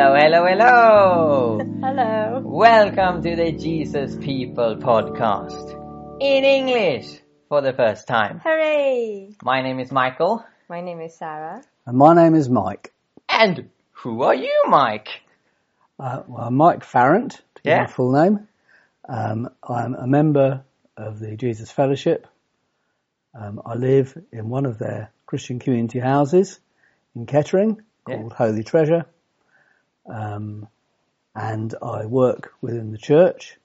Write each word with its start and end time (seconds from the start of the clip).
Hello, 0.00 0.14
hello, 0.14 0.46
hello! 0.46 1.58
Hello. 1.82 2.40
Welcome 2.44 3.20
to 3.20 3.34
the 3.34 3.50
Jesus 3.50 4.14
People 4.14 4.76
podcast 4.76 5.72
in 6.20 6.44
English 6.44 7.18
for 7.48 7.62
the 7.62 7.72
first 7.72 8.06
time. 8.06 8.38
Hooray! 8.44 9.30
My 9.42 9.60
name 9.60 9.80
is 9.80 9.90
Michael, 9.90 10.44
My 10.68 10.82
name 10.82 11.00
is 11.00 11.16
Sarah. 11.16 11.64
And 11.84 11.98
my 11.98 12.14
name 12.14 12.36
is 12.36 12.48
Mike. 12.48 12.92
and 13.28 13.70
who 13.90 14.22
are 14.22 14.36
you, 14.36 14.62
Mike? 14.68 15.08
Uh, 15.98 16.22
well, 16.28 16.44
I'm 16.46 16.54
Mike 16.54 16.84
Farrant, 16.84 17.32
to 17.56 17.62
give 17.64 17.70
Yeah. 17.72 17.80
my 17.80 17.86
full 17.88 18.12
name. 18.12 18.46
Um, 19.08 19.48
I'm 19.64 19.96
a 19.96 20.06
member 20.06 20.62
of 20.96 21.18
the 21.18 21.36
Jesus 21.36 21.72
Fellowship. 21.72 22.28
Um, 23.34 23.60
I 23.66 23.74
live 23.74 24.16
in 24.30 24.48
one 24.48 24.64
of 24.64 24.78
their 24.78 25.10
Christian 25.26 25.58
community 25.58 25.98
houses 25.98 26.60
in 27.16 27.26
Kettering 27.26 27.82
Yeah. 28.06 28.18
called 28.18 28.34
Holy 28.34 28.62
Treasure. 28.62 29.04
Um, 30.08 30.68
and 31.34 31.74
I 31.82 32.06
work 32.06 32.52
within 32.60 32.90
the 32.90 32.98
church. 32.98 33.56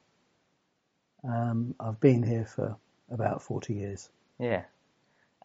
Um, 1.24 1.76
I've 1.80 2.00
been 2.00 2.24
here 2.24 2.46
for 2.46 2.76
about 3.10 3.42
40 3.42 3.74
years. 3.74 4.10
Yeah. 4.40 4.64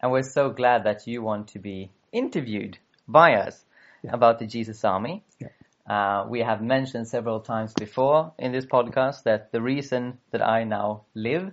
And 0.01 0.11
we're 0.11 0.23
so 0.23 0.49
glad 0.49 0.83
that 0.83 1.07
you 1.07 1.21
want 1.21 1.49
to 1.49 1.59
be 1.59 1.89
interviewed 2.11 2.77
by 3.07 3.35
us 3.35 3.65
about 4.07 4.39
the 4.39 4.47
Jesus 4.47 4.83
Army. 4.83 5.23
Yeah. 5.39 5.47
Uh, 5.89 6.27
we 6.29 6.41
have 6.41 6.61
mentioned 6.61 7.07
several 7.07 7.39
times 7.39 7.73
before 7.73 8.31
in 8.37 8.51
this 8.51 8.65
podcast 8.65 9.23
that 9.23 9.51
the 9.51 9.61
reason 9.61 10.19
that 10.31 10.45
I 10.45 10.63
now 10.63 11.01
live 11.15 11.51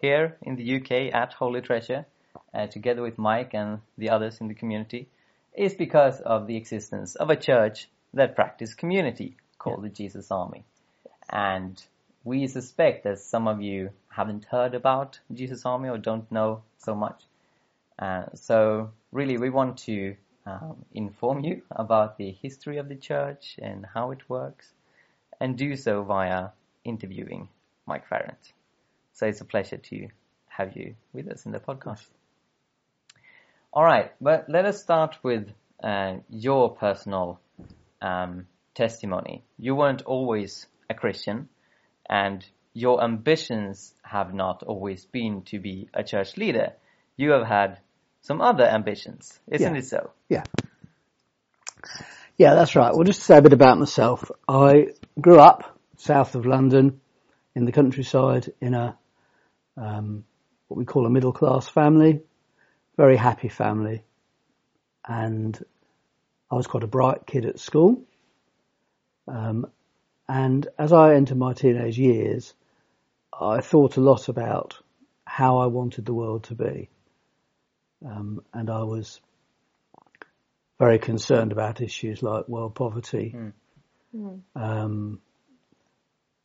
here 0.00 0.36
in 0.42 0.56
the 0.56 0.76
UK 0.76 1.14
at 1.14 1.32
Holy 1.32 1.62
Treasure, 1.62 2.04
uh, 2.52 2.66
together 2.66 3.02
with 3.02 3.18
Mike 3.18 3.54
and 3.54 3.80
the 3.96 4.10
others 4.10 4.40
in 4.40 4.48
the 4.48 4.54
community, 4.54 5.08
is 5.56 5.74
because 5.74 6.20
of 6.20 6.46
the 6.46 6.56
existence 6.56 7.16
of 7.16 7.30
a 7.30 7.36
church 7.36 7.88
that 8.14 8.34
practice 8.34 8.74
community 8.74 9.36
called 9.58 9.82
the 9.82 9.88
Jesus 9.88 10.30
Army. 10.30 10.64
And 11.30 11.82
we 12.24 12.46
suspect 12.46 13.04
that 13.04 13.18
some 13.18 13.48
of 13.48 13.60
you 13.60 13.90
haven't 14.08 14.44
heard 14.44 14.74
about 14.74 15.20
Jesus 15.32 15.64
Army 15.64 15.88
or 15.88 15.98
don't 15.98 16.30
know 16.32 16.62
so 16.78 16.94
much. 16.94 17.22
Uh, 17.98 18.24
so 18.34 18.90
really, 19.12 19.36
we 19.36 19.50
want 19.50 19.78
to 19.78 20.16
um, 20.46 20.84
inform 20.92 21.44
you 21.44 21.62
about 21.70 22.16
the 22.16 22.30
history 22.30 22.78
of 22.78 22.88
the 22.88 22.96
church 22.96 23.58
and 23.60 23.86
how 23.94 24.10
it 24.12 24.28
works, 24.28 24.72
and 25.40 25.56
do 25.56 25.76
so 25.76 26.02
via 26.02 26.48
interviewing 26.84 27.48
Mike 27.86 28.08
Farrant. 28.08 28.52
So 29.12 29.26
it's 29.26 29.40
a 29.40 29.44
pleasure 29.44 29.76
to 29.76 30.08
have 30.48 30.76
you 30.76 30.94
with 31.12 31.28
us 31.28 31.44
in 31.44 31.52
the 31.52 31.60
podcast. 31.60 32.06
All 33.72 33.84
right, 33.84 34.12
but 34.20 34.48
let 34.48 34.64
us 34.64 34.80
start 34.80 35.18
with 35.22 35.50
uh, 35.82 36.16
your 36.30 36.74
personal 36.74 37.40
um, 38.00 38.46
testimony. 38.74 39.44
You 39.58 39.74
weren't 39.74 40.02
always 40.02 40.66
a 40.88 40.94
Christian, 40.94 41.48
and 42.08 42.44
your 42.72 43.02
ambitions 43.02 43.94
have 44.02 44.32
not 44.32 44.62
always 44.62 45.04
been 45.06 45.42
to 45.42 45.58
be 45.58 45.88
a 45.92 46.04
church 46.04 46.36
leader. 46.36 46.72
You 47.16 47.30
have 47.32 47.46
had 47.46 47.80
some 48.22 48.40
other 48.40 48.64
ambitions, 48.64 49.38
isn't 49.48 49.74
Yeah. 49.74 49.78
it 49.78 49.86
so? 49.86 50.10
Yeah. 50.28 50.44
Yeah, 52.36 52.54
that's 52.54 52.76
right. 52.76 52.94
Well, 52.94 53.04
just 53.04 53.20
to 53.20 53.24
say 53.24 53.38
a 53.38 53.42
bit 53.42 53.52
about 53.52 53.78
myself. 53.78 54.30
I 54.48 54.88
grew 55.20 55.40
up 55.40 55.78
south 55.96 56.36
of 56.36 56.46
London 56.46 57.00
in 57.54 57.64
the 57.64 57.72
countryside 57.72 58.52
in 58.60 58.74
a, 58.74 58.96
um, 59.76 60.24
what 60.68 60.76
we 60.78 60.84
call 60.84 61.06
a 61.06 61.10
middle 61.10 61.32
class 61.32 61.68
family, 61.68 62.20
very 62.96 63.16
happy 63.16 63.48
family. 63.48 64.04
And 65.04 65.58
I 66.50 66.54
was 66.54 66.66
quite 66.66 66.82
a 66.82 66.88
bright 66.88 67.26
kid 67.26 67.44
at 67.44 67.58
school. 67.58 68.02
Um, 69.26 69.66
and 70.28 70.66
as 70.78 70.92
I 70.92 71.14
entered 71.14 71.38
my 71.38 71.52
teenage 71.52 71.98
years, 71.98 72.54
I 73.38 73.60
thought 73.60 73.96
a 73.96 74.00
lot 74.00 74.28
about 74.28 74.76
how 75.24 75.58
I 75.58 75.66
wanted 75.66 76.06
the 76.06 76.14
world 76.14 76.44
to 76.44 76.54
be. 76.54 76.88
Um, 78.04 78.42
and 78.52 78.70
I 78.70 78.82
was 78.84 79.20
very 80.78 80.98
concerned 80.98 81.52
about 81.52 81.80
issues 81.80 82.22
like 82.22 82.48
world 82.48 82.74
poverty. 82.74 83.34
Um, 84.54 85.20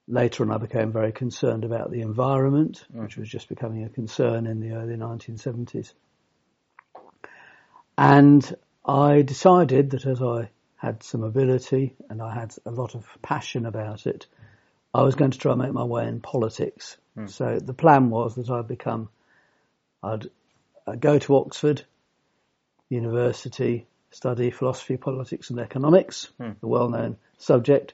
later 0.08 0.44
on, 0.44 0.52
I 0.52 0.58
became 0.58 0.92
very 0.92 1.12
concerned 1.12 1.64
about 1.64 1.92
the 1.92 2.02
environment, 2.02 2.84
which 2.92 3.18
was 3.18 3.30
just 3.30 3.48
becoming 3.50 3.84
a 3.84 3.90
concern 3.90 4.48
in 4.48 4.60
the 4.60 4.72
early 4.72 4.96
1970s. 4.96 5.94
And 7.98 8.56
I 8.86 9.22
decided 9.22 9.92
that 9.92 10.06
as 10.06 10.22
I 10.22 10.50
had 10.78 11.04
some 11.04 11.24
ability 11.24 11.96
and 12.10 12.22
I 12.22 12.34
had 12.34 12.54
a 12.66 12.72
lot 12.72 12.96
of 12.96 13.08
passion 13.22 13.66
about 13.66 14.06
it, 14.06 14.26
I 14.94 15.04
was 15.04 15.16
going 15.16 15.32
to 15.32 15.40
try 15.40 15.54
and 15.54 15.62
make 15.62 15.72
my 15.72 15.84
way 15.86 16.08
in 16.08 16.20
politics. 16.20 16.98
So 17.28 17.60
the 17.60 17.74
plan 17.74 18.10
was 18.10 18.36
that 18.36 18.50
I'd 18.50 18.68
become, 18.68 19.10
I'd, 20.04 20.30
I'd 20.86 21.00
go 21.00 21.18
to 21.20 21.38
Oxford 21.38 21.84
University, 22.90 23.86
study 24.12 24.52
philosophy, 24.52 24.98
politics 24.98 25.50
and 25.50 25.60
economics, 25.60 26.30
a 26.62 26.68
well-known 26.68 27.18
subject. 27.38 27.94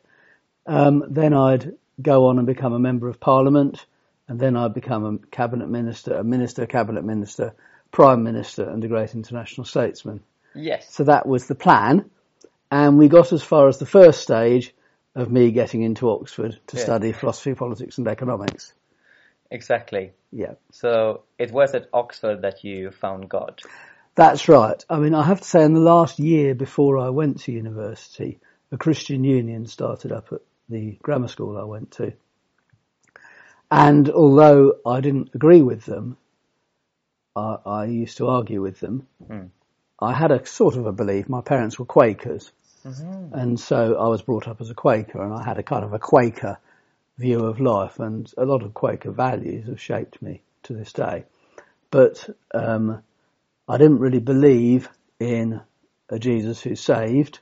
Um, 0.66 1.04
then 1.10 1.34
I'd 1.34 1.74
go 2.02 2.28
on 2.28 2.38
and 2.38 2.48
become 2.48 2.74
a 2.74 2.80
member 2.80 3.08
of 3.10 3.20
parliament 3.20 3.86
and 4.28 4.40
then 4.40 4.56
I'd 4.56 4.74
become 4.74 5.06
a 5.06 5.18
cabinet 5.28 5.70
minister, 5.70 6.16
a 6.16 6.24
minister, 6.24 6.66
cabinet 6.66 7.04
minister, 7.04 7.54
prime 7.92 8.24
minister 8.24 8.68
and 8.70 8.84
a 8.84 8.88
great 8.88 9.14
international 9.16 9.66
statesman. 9.66 10.22
Yes. 10.56 10.94
So 10.94 11.04
that 11.06 11.28
was 11.28 11.48
the 11.48 11.56
plan. 11.56 12.10
And 12.72 12.98
we 12.98 13.08
got 13.08 13.34
as 13.34 13.44
far 13.44 13.68
as 13.68 13.78
the 13.78 13.86
first 13.86 14.22
stage 14.22 14.74
of 15.16 15.32
me 15.32 15.52
getting 15.52 15.82
into 15.82 16.10
Oxford 16.10 16.60
to 16.68 16.78
Yeah. 16.78 16.84
study 16.84 17.12
philosophy, 17.12 17.54
politics 17.56 17.98
and 17.98 18.08
economics. 18.08 18.74
Exactly. 19.52 20.14
Yeah. 20.32 20.54
So 20.72 21.24
it 21.38 21.52
was 21.52 21.74
at 21.74 21.88
Oxford 21.94 22.44
that 22.44 22.64
you 22.64 22.92
found 22.92 23.30
God. 23.30 23.62
That's 24.16 24.48
right. 24.48 24.84
I 24.90 25.00
mean, 25.00 25.16
I 25.16 25.24
have 25.24 25.42
to 25.42 25.48
say 25.48 25.64
in 25.64 25.74
the 25.74 25.80
last 25.80 26.20
year 26.20 26.54
before 26.54 26.98
I 26.98 27.10
went 27.10 27.42
to 27.42 27.52
university, 27.52 28.40
a 28.72 28.78
Christian 28.78 29.24
union 29.24 29.66
started 29.66 30.12
up 30.12 30.32
at 30.32 30.42
the 30.68 31.00
grammar 31.02 31.28
school 31.28 31.58
I 31.58 31.64
went 31.64 31.92
to. 31.94 32.14
And 33.72 34.10
although 34.10 34.78
I 34.86 35.02
didn't 35.02 35.30
agree 35.34 35.62
with 35.62 35.86
them, 35.86 36.18
I, 37.36 37.58
I 37.66 37.86
used 37.86 38.18
to 38.18 38.28
argue 38.28 38.62
with 38.62 38.80
them. 38.80 39.08
Hmm. 39.28 39.46
I 40.02 40.14
had 40.14 40.32
a 40.32 40.46
sort 40.46 40.76
of 40.76 40.86
a 40.86 40.92
belief. 40.92 41.28
My 41.30 41.42
parents 41.42 41.78
were 41.78 41.86
Quakers. 41.86 42.52
And 43.34 43.60
so 43.60 43.98
I 43.98 44.08
was 44.08 44.22
brought 44.22 44.48
up 44.48 44.62
as 44.62 44.70
a 44.70 44.74
Quaker 44.74 45.22
and 45.22 45.34
I 45.34 45.44
had 45.44 45.58
a 45.58 45.64
kind 45.64 45.84
of 45.84 45.94
a 45.94 46.00
Quaker 46.00 46.58
view 47.18 47.46
of 47.46 47.60
life 47.60 48.00
and 48.00 48.32
a 48.38 48.46
lot 48.46 48.64
of 48.64 48.74
Quaker 48.74 49.12
values 49.12 49.68
have 49.68 49.82
shaped 49.82 50.22
me 50.22 50.42
to 50.64 50.74
this 50.74 50.94
day. 50.94 51.26
But, 51.92 52.30
um, 52.54 53.04
I 53.68 53.78
didn't 53.78 54.00
really 54.00 54.20
believe 54.20 54.90
in 55.20 55.62
a 56.10 56.18
Jesus 56.18 56.62
who 56.62 56.76
saved, 56.76 57.40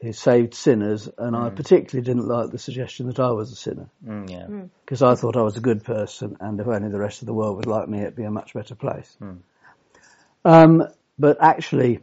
who 0.00 0.12
saved 0.12 0.54
sinners, 0.54 1.08
and 1.18 1.36
I 1.36 1.50
particularly 1.50 2.04
didn't 2.04 2.26
like 2.26 2.50
the 2.50 2.58
suggestion 2.58 3.06
that 3.08 3.20
I 3.20 3.30
was 3.32 3.52
a 3.52 3.56
sinner, 3.56 3.88
Mm, 4.06 4.30
yeah. 4.30 4.46
because 4.84 5.02
I 5.02 5.14
thought 5.16 5.36
I 5.36 5.42
was 5.42 5.56
a 5.56 5.60
good 5.60 5.84
person, 5.84 6.36
and 6.40 6.58
if 6.60 6.66
only 6.66 6.88
the 6.88 6.98
rest 6.98 7.22
of 7.22 7.26
the 7.26 7.34
world 7.34 7.56
was 7.56 7.66
like 7.66 7.88
me, 7.88 8.00
it'd 8.00 8.16
be 8.16 8.24
a 8.24 8.30
much 8.30 8.54
better 8.54 8.74
place. 8.74 9.16
Um, 10.48 10.88
but 11.18 11.36
actually, 11.42 12.00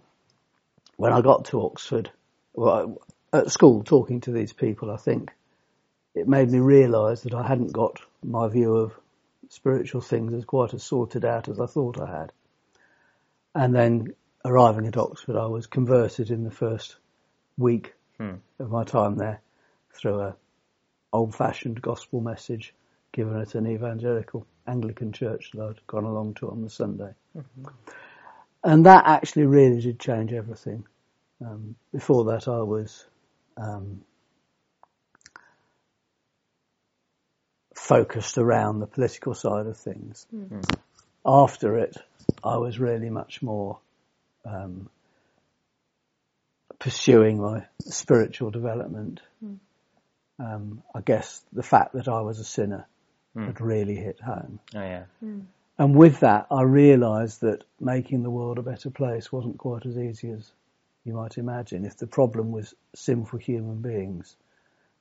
when 0.98 1.12
I 1.12 1.22
got 1.22 1.46
to 1.46 1.66
Oxford, 1.66 2.12
well, 2.54 3.02
at 3.34 3.50
school, 3.50 3.84
talking 3.84 4.22
to 4.22 4.32
these 4.32 4.54
people, 4.54 4.92
I 4.92 4.98
think 4.98 5.32
it 6.14 6.28
made 6.28 6.52
me 6.52 6.60
realise 6.60 7.22
that 7.22 7.34
I 7.34 7.48
hadn't 7.48 7.74
got 7.74 8.00
my 8.24 8.48
view 8.48 8.76
of 8.76 8.94
spiritual 9.50 10.02
things 10.02 10.32
as 10.36 10.46
quite 10.46 10.76
as 10.76 10.84
sorted 10.84 11.26
out 11.26 11.50
as 11.50 11.60
I 11.60 11.66
thought 11.66 12.00
I 12.00 12.20
had. 12.20 12.32
And 13.56 13.74
then 13.74 14.14
arriving 14.46 14.86
at 14.86 14.96
Oxford, 14.96 15.38
I 15.38 15.48
was 15.48 15.66
converted 15.66 16.30
in 16.30 16.44
the 16.44 16.52
first 16.52 16.98
week 17.58 17.96
of 18.60 18.70
my 18.70 18.84
time 18.84 19.16
there 19.16 19.42
through 19.92 20.20
a 20.20 20.36
old-fashioned 21.12 21.82
gospel 21.82 22.22
message 22.22 22.76
given 23.12 23.42
at 23.42 23.56
an 23.56 23.66
evangelical 23.66 24.46
Anglican 24.68 25.14
church 25.14 25.50
that 25.56 25.64
I'd 25.64 25.88
gone 25.88 26.04
along 26.04 26.36
to 26.36 26.52
on 26.52 26.62
the 26.62 26.70
Sunday. 26.70 27.16
And 28.66 28.88
that 28.88 29.04
actually 29.06 29.46
really 29.46 29.80
did 29.80 30.00
change 30.00 30.34
everything. 30.34 30.86
Um, 31.40 31.76
before 31.94 32.26
that, 32.26 32.48
I 32.48 32.62
was 32.64 33.06
um, 33.58 34.02
focused 37.76 38.40
around 38.40 38.80
the 38.80 38.88
political 38.88 39.36
side 39.36 39.68
of 39.68 39.78
things. 39.78 40.26
After 41.24 41.78
it, 41.78 41.96
I 42.44 42.58
was 42.58 42.80
really 42.80 43.12
much 43.12 43.44
more 43.44 43.78
um, 44.46 44.90
pursuing 46.80 47.40
my 47.40 47.66
spiritual 47.82 48.50
development. 48.50 49.22
Um, 50.40 50.82
I 50.94 51.02
guess 51.02 51.44
the 51.54 51.64
fact 51.64 51.94
that 51.94 52.08
I 52.08 52.22
was 52.22 52.40
a 52.40 52.44
sinner 52.44 52.88
had 53.46 53.62
really 53.62 53.96
hit 53.96 54.20
home. 54.22 54.60
Oh 54.74 54.82
yeah. 54.82 55.04
And 55.78 55.96
with 55.96 56.22
that, 56.22 56.48
I 56.50 56.64
realised 56.64 57.42
that 57.42 57.64
making 57.80 58.24
the 58.24 58.30
world 58.30 58.58
a 58.58 58.62
better 58.62 58.90
place 58.90 59.32
wasn't 59.32 59.58
quite 59.58 59.86
as 59.86 59.98
easy 59.98 60.32
as 60.32 60.52
you 61.04 61.14
might 61.14 61.38
imagine. 61.38 61.86
If 61.86 61.98
the 61.98 62.08
problem 62.08 62.52
was 62.52 62.74
sinful 62.96 63.40
human 63.40 63.82
beings, 63.82 64.38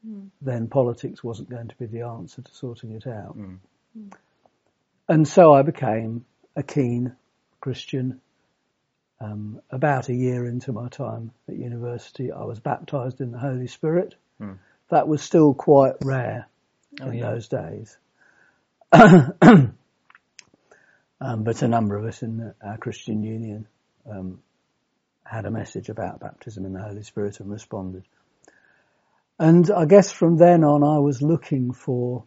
hmm. 0.04 0.26
then 0.42 0.66
politics 0.68 1.22
wasn't 1.22 1.50
going 1.50 1.68
to 1.68 1.76
be 1.76 1.86
the 1.86 2.02
answer 2.02 2.42
to 2.42 2.54
sorting 2.54 2.92
it 2.92 3.06
out. 3.06 3.34
Hmm. 3.34 3.54
Hmm. 3.96 4.08
And 5.08 5.28
so 5.28 5.52
I 5.52 5.62
became 5.62 6.24
a 6.56 6.62
keen 6.62 7.14
Christian. 7.60 8.20
Um, 9.20 9.60
about 9.70 10.08
a 10.08 10.14
year 10.14 10.44
into 10.44 10.72
my 10.72 10.88
time 10.88 11.30
at 11.48 11.56
university, 11.56 12.32
I 12.32 12.44
was 12.44 12.58
baptized 12.58 13.20
in 13.20 13.30
the 13.30 13.38
Holy 13.38 13.68
Spirit. 13.68 14.16
That 14.90 15.08
was 15.08 15.22
still 15.22 15.54
quite 15.54 15.94
rare 16.02 16.48
oh, 17.00 17.06
in 17.06 17.14
yeah. 17.14 17.30
those 17.30 17.48
days. 17.48 17.96
um, 21.24 21.44
but 21.44 21.62
a 21.62 21.68
number 21.68 21.96
of 21.96 22.04
us 22.04 22.22
in 22.22 22.38
the, 22.38 22.54
our 22.64 22.78
Christian 22.78 23.22
Union 23.22 23.66
um, 24.10 24.40
had 25.24 25.46
a 25.46 25.50
message 25.50 25.88
about 25.88 26.20
baptism 26.20 26.66
in 26.66 26.74
the 26.74 26.82
Holy 26.82 27.02
Spirit 27.02 27.40
and 27.40 27.50
responded. 27.50 28.04
And 29.38 29.70
I 29.70 29.86
guess 29.86 30.12
from 30.12 30.36
then 30.36 30.64
on, 30.64 30.84
I 30.84 30.98
was 31.00 31.22
looking 31.22 31.72
for 31.72 32.24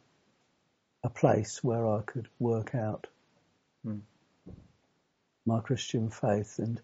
a 1.04 1.10
place 1.10 1.64
where 1.64 1.88
I 1.88 2.02
could 2.02 2.28
work 2.40 2.76
out 2.76 3.08
my 5.46 5.60
Christian 5.62 6.10
faith. 6.10 6.56
And 6.60 6.82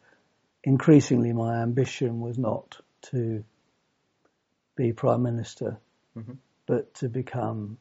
increasingly, 0.64 1.34
my 1.34 1.62
ambition 1.64 2.22
was 2.22 2.38
not 2.38 2.78
to 3.12 3.44
be 4.78 4.94
Prime 4.94 5.24
Minister, 5.24 5.80
but 6.68 6.94
to 6.96 7.10
become 7.10 7.78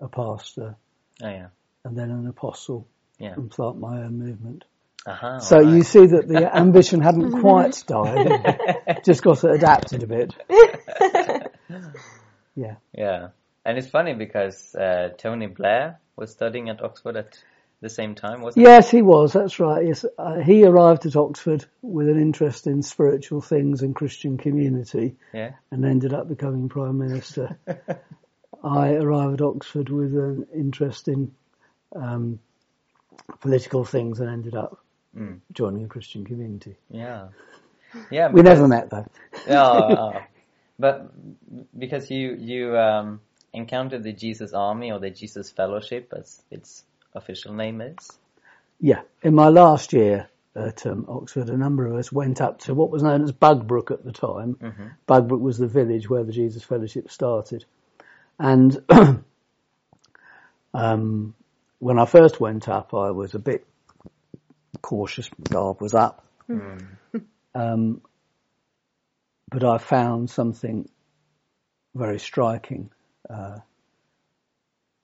a 0.00 0.08
pastor 0.08 0.76
Oh 1.22 1.28
yeah. 1.28 1.48
and 1.84 1.98
then 1.98 2.10
an 2.10 2.28
apostle 2.28 2.86
Yeah. 3.18 3.34
and 3.34 3.50
plant 3.50 3.78
my 3.78 4.02
own 4.02 4.18
movement. 4.18 4.64
Aha. 5.06 5.38
So 5.38 5.56
alright. 5.58 5.74
you 5.74 5.82
see 5.82 6.06
that 6.06 6.28
the 6.28 6.54
ambition 6.56 7.00
hadn't 7.00 7.40
quite 7.40 7.82
died, 7.86 9.02
just 9.04 9.22
got 9.22 9.42
adapted 9.44 10.02
a 10.02 10.06
bit. 10.06 10.34
Yeah. 12.58 12.74
Yeah. 12.92 13.28
And 13.64 13.78
it's 13.78 13.88
funny 13.88 14.14
because 14.14 14.74
uh, 14.74 15.10
Tony 15.16 15.46
Blair 15.46 16.00
was 16.16 16.32
studying 16.32 16.68
at 16.68 16.82
Oxford 16.82 17.16
at 17.16 17.38
the 17.80 17.88
same 17.88 18.16
time, 18.16 18.40
wasn't 18.40 18.66
Yes, 18.66 18.90
he 18.90 19.00
was. 19.00 19.32
That's 19.32 19.60
right. 19.60 19.86
Yes, 19.86 20.04
uh, 20.18 20.40
he 20.40 20.64
arrived 20.64 21.06
at 21.06 21.14
Oxford 21.14 21.64
with 21.82 22.08
an 22.08 22.20
interest 22.20 22.66
in 22.66 22.82
spiritual 22.82 23.40
things 23.40 23.82
and 23.82 23.94
Christian 23.94 24.38
community. 24.38 25.14
Yeah. 25.32 25.52
and 25.70 25.84
ended 25.84 26.12
up 26.12 26.28
becoming 26.28 26.68
prime 26.68 26.98
minister. 26.98 27.56
I 28.64 28.94
arrived 28.94 29.40
at 29.40 29.46
Oxford 29.46 29.88
with 29.88 30.14
an 30.14 30.48
interest 30.52 31.06
in 31.06 31.32
um, 31.94 32.40
political 33.40 33.84
things 33.84 34.20
and 34.20 34.30
ended 34.30 34.54
up 34.54 34.80
Mm. 35.16 35.40
joining 35.52 35.84
a 35.84 35.88
Christian 35.88 36.24
community. 36.24 36.76
Yeah. 36.90 37.28
Yeah. 38.10 38.28
We 38.28 38.42
never 38.42 38.68
met 38.68 38.90
though. 38.90 39.06
oh, 39.48 39.54
oh. 39.54 40.22
But 40.80 41.10
because 41.76 42.08
you 42.08 42.36
you 42.38 42.78
um, 42.78 43.20
encountered 43.52 44.04
the 44.04 44.12
Jesus 44.12 44.52
Army 44.52 44.92
or 44.92 45.00
the 45.00 45.10
Jesus 45.10 45.50
Fellowship, 45.50 46.12
as 46.16 46.40
its 46.52 46.84
official 47.14 47.52
name 47.52 47.80
is. 47.80 48.12
Yeah, 48.80 49.00
in 49.22 49.34
my 49.34 49.48
last 49.48 49.92
year 49.92 50.28
at 50.54 50.86
um, 50.86 51.04
Oxford, 51.08 51.48
a 51.50 51.56
number 51.56 51.86
of 51.86 51.96
us 51.96 52.12
went 52.12 52.40
up 52.40 52.60
to 52.60 52.74
what 52.74 52.90
was 52.90 53.02
known 53.02 53.24
as 53.24 53.32
Bugbrooke 53.32 53.90
at 53.90 54.04
the 54.04 54.12
time. 54.12 54.56
Bugbrooke 55.08 55.40
was 55.40 55.58
the 55.58 55.66
village 55.66 56.08
where 56.08 56.22
the 56.22 56.32
Jesus 56.32 56.62
Fellowship 56.62 57.10
started, 57.10 57.64
and 58.38 58.80
um, 60.74 61.34
when 61.78 61.98
I 61.98 62.06
first 62.06 62.40
went 62.40 62.68
up, 62.68 62.94
I 62.94 63.10
was 63.10 63.34
a 63.34 63.38
bit 63.38 63.66
cautious. 64.82 65.28
Guard 65.50 65.80
was 65.80 65.94
up, 65.94 66.24
um, 67.54 68.02
but 69.50 69.64
I 69.64 69.78
found 69.78 70.30
something 70.30 70.88
very 71.94 72.18
striking. 72.18 72.90
Uh, 73.28 73.58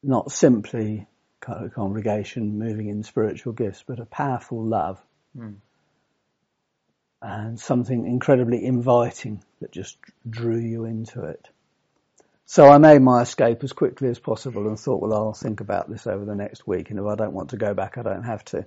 not 0.02 0.30
simply 0.32 1.06
kind 1.40 1.64
of 1.64 1.74
congregation 1.74 2.58
moving 2.58 2.88
in 2.88 3.02
spiritual 3.02 3.52
gifts, 3.52 3.84
but 3.86 4.00
a 4.00 4.06
powerful 4.06 4.62
love 4.64 5.00
and 7.22 7.58
something 7.58 8.06
incredibly 8.06 8.64
inviting 8.64 9.42
that 9.60 9.72
just 9.72 9.96
drew 10.28 10.58
you 10.58 10.84
into 10.84 11.24
it. 11.24 11.48
So 12.46 12.68
I 12.68 12.78
made 12.78 13.00
my 13.00 13.22
escape 13.22 13.64
as 13.64 13.72
quickly 13.72 14.08
as 14.08 14.18
possible 14.18 14.68
and 14.68 14.78
thought, 14.78 15.00
well, 15.00 15.14
I'll 15.14 15.32
think 15.32 15.60
about 15.60 15.88
this 15.88 16.06
over 16.06 16.24
the 16.24 16.34
next 16.34 16.66
week, 16.66 16.90
and 16.90 16.98
if 16.98 17.06
I 17.06 17.14
don't 17.14 17.32
want 17.32 17.50
to 17.50 17.56
go 17.56 17.72
back, 17.72 17.96
I 17.96 18.02
don't 18.02 18.24
have 18.24 18.44
to. 18.46 18.66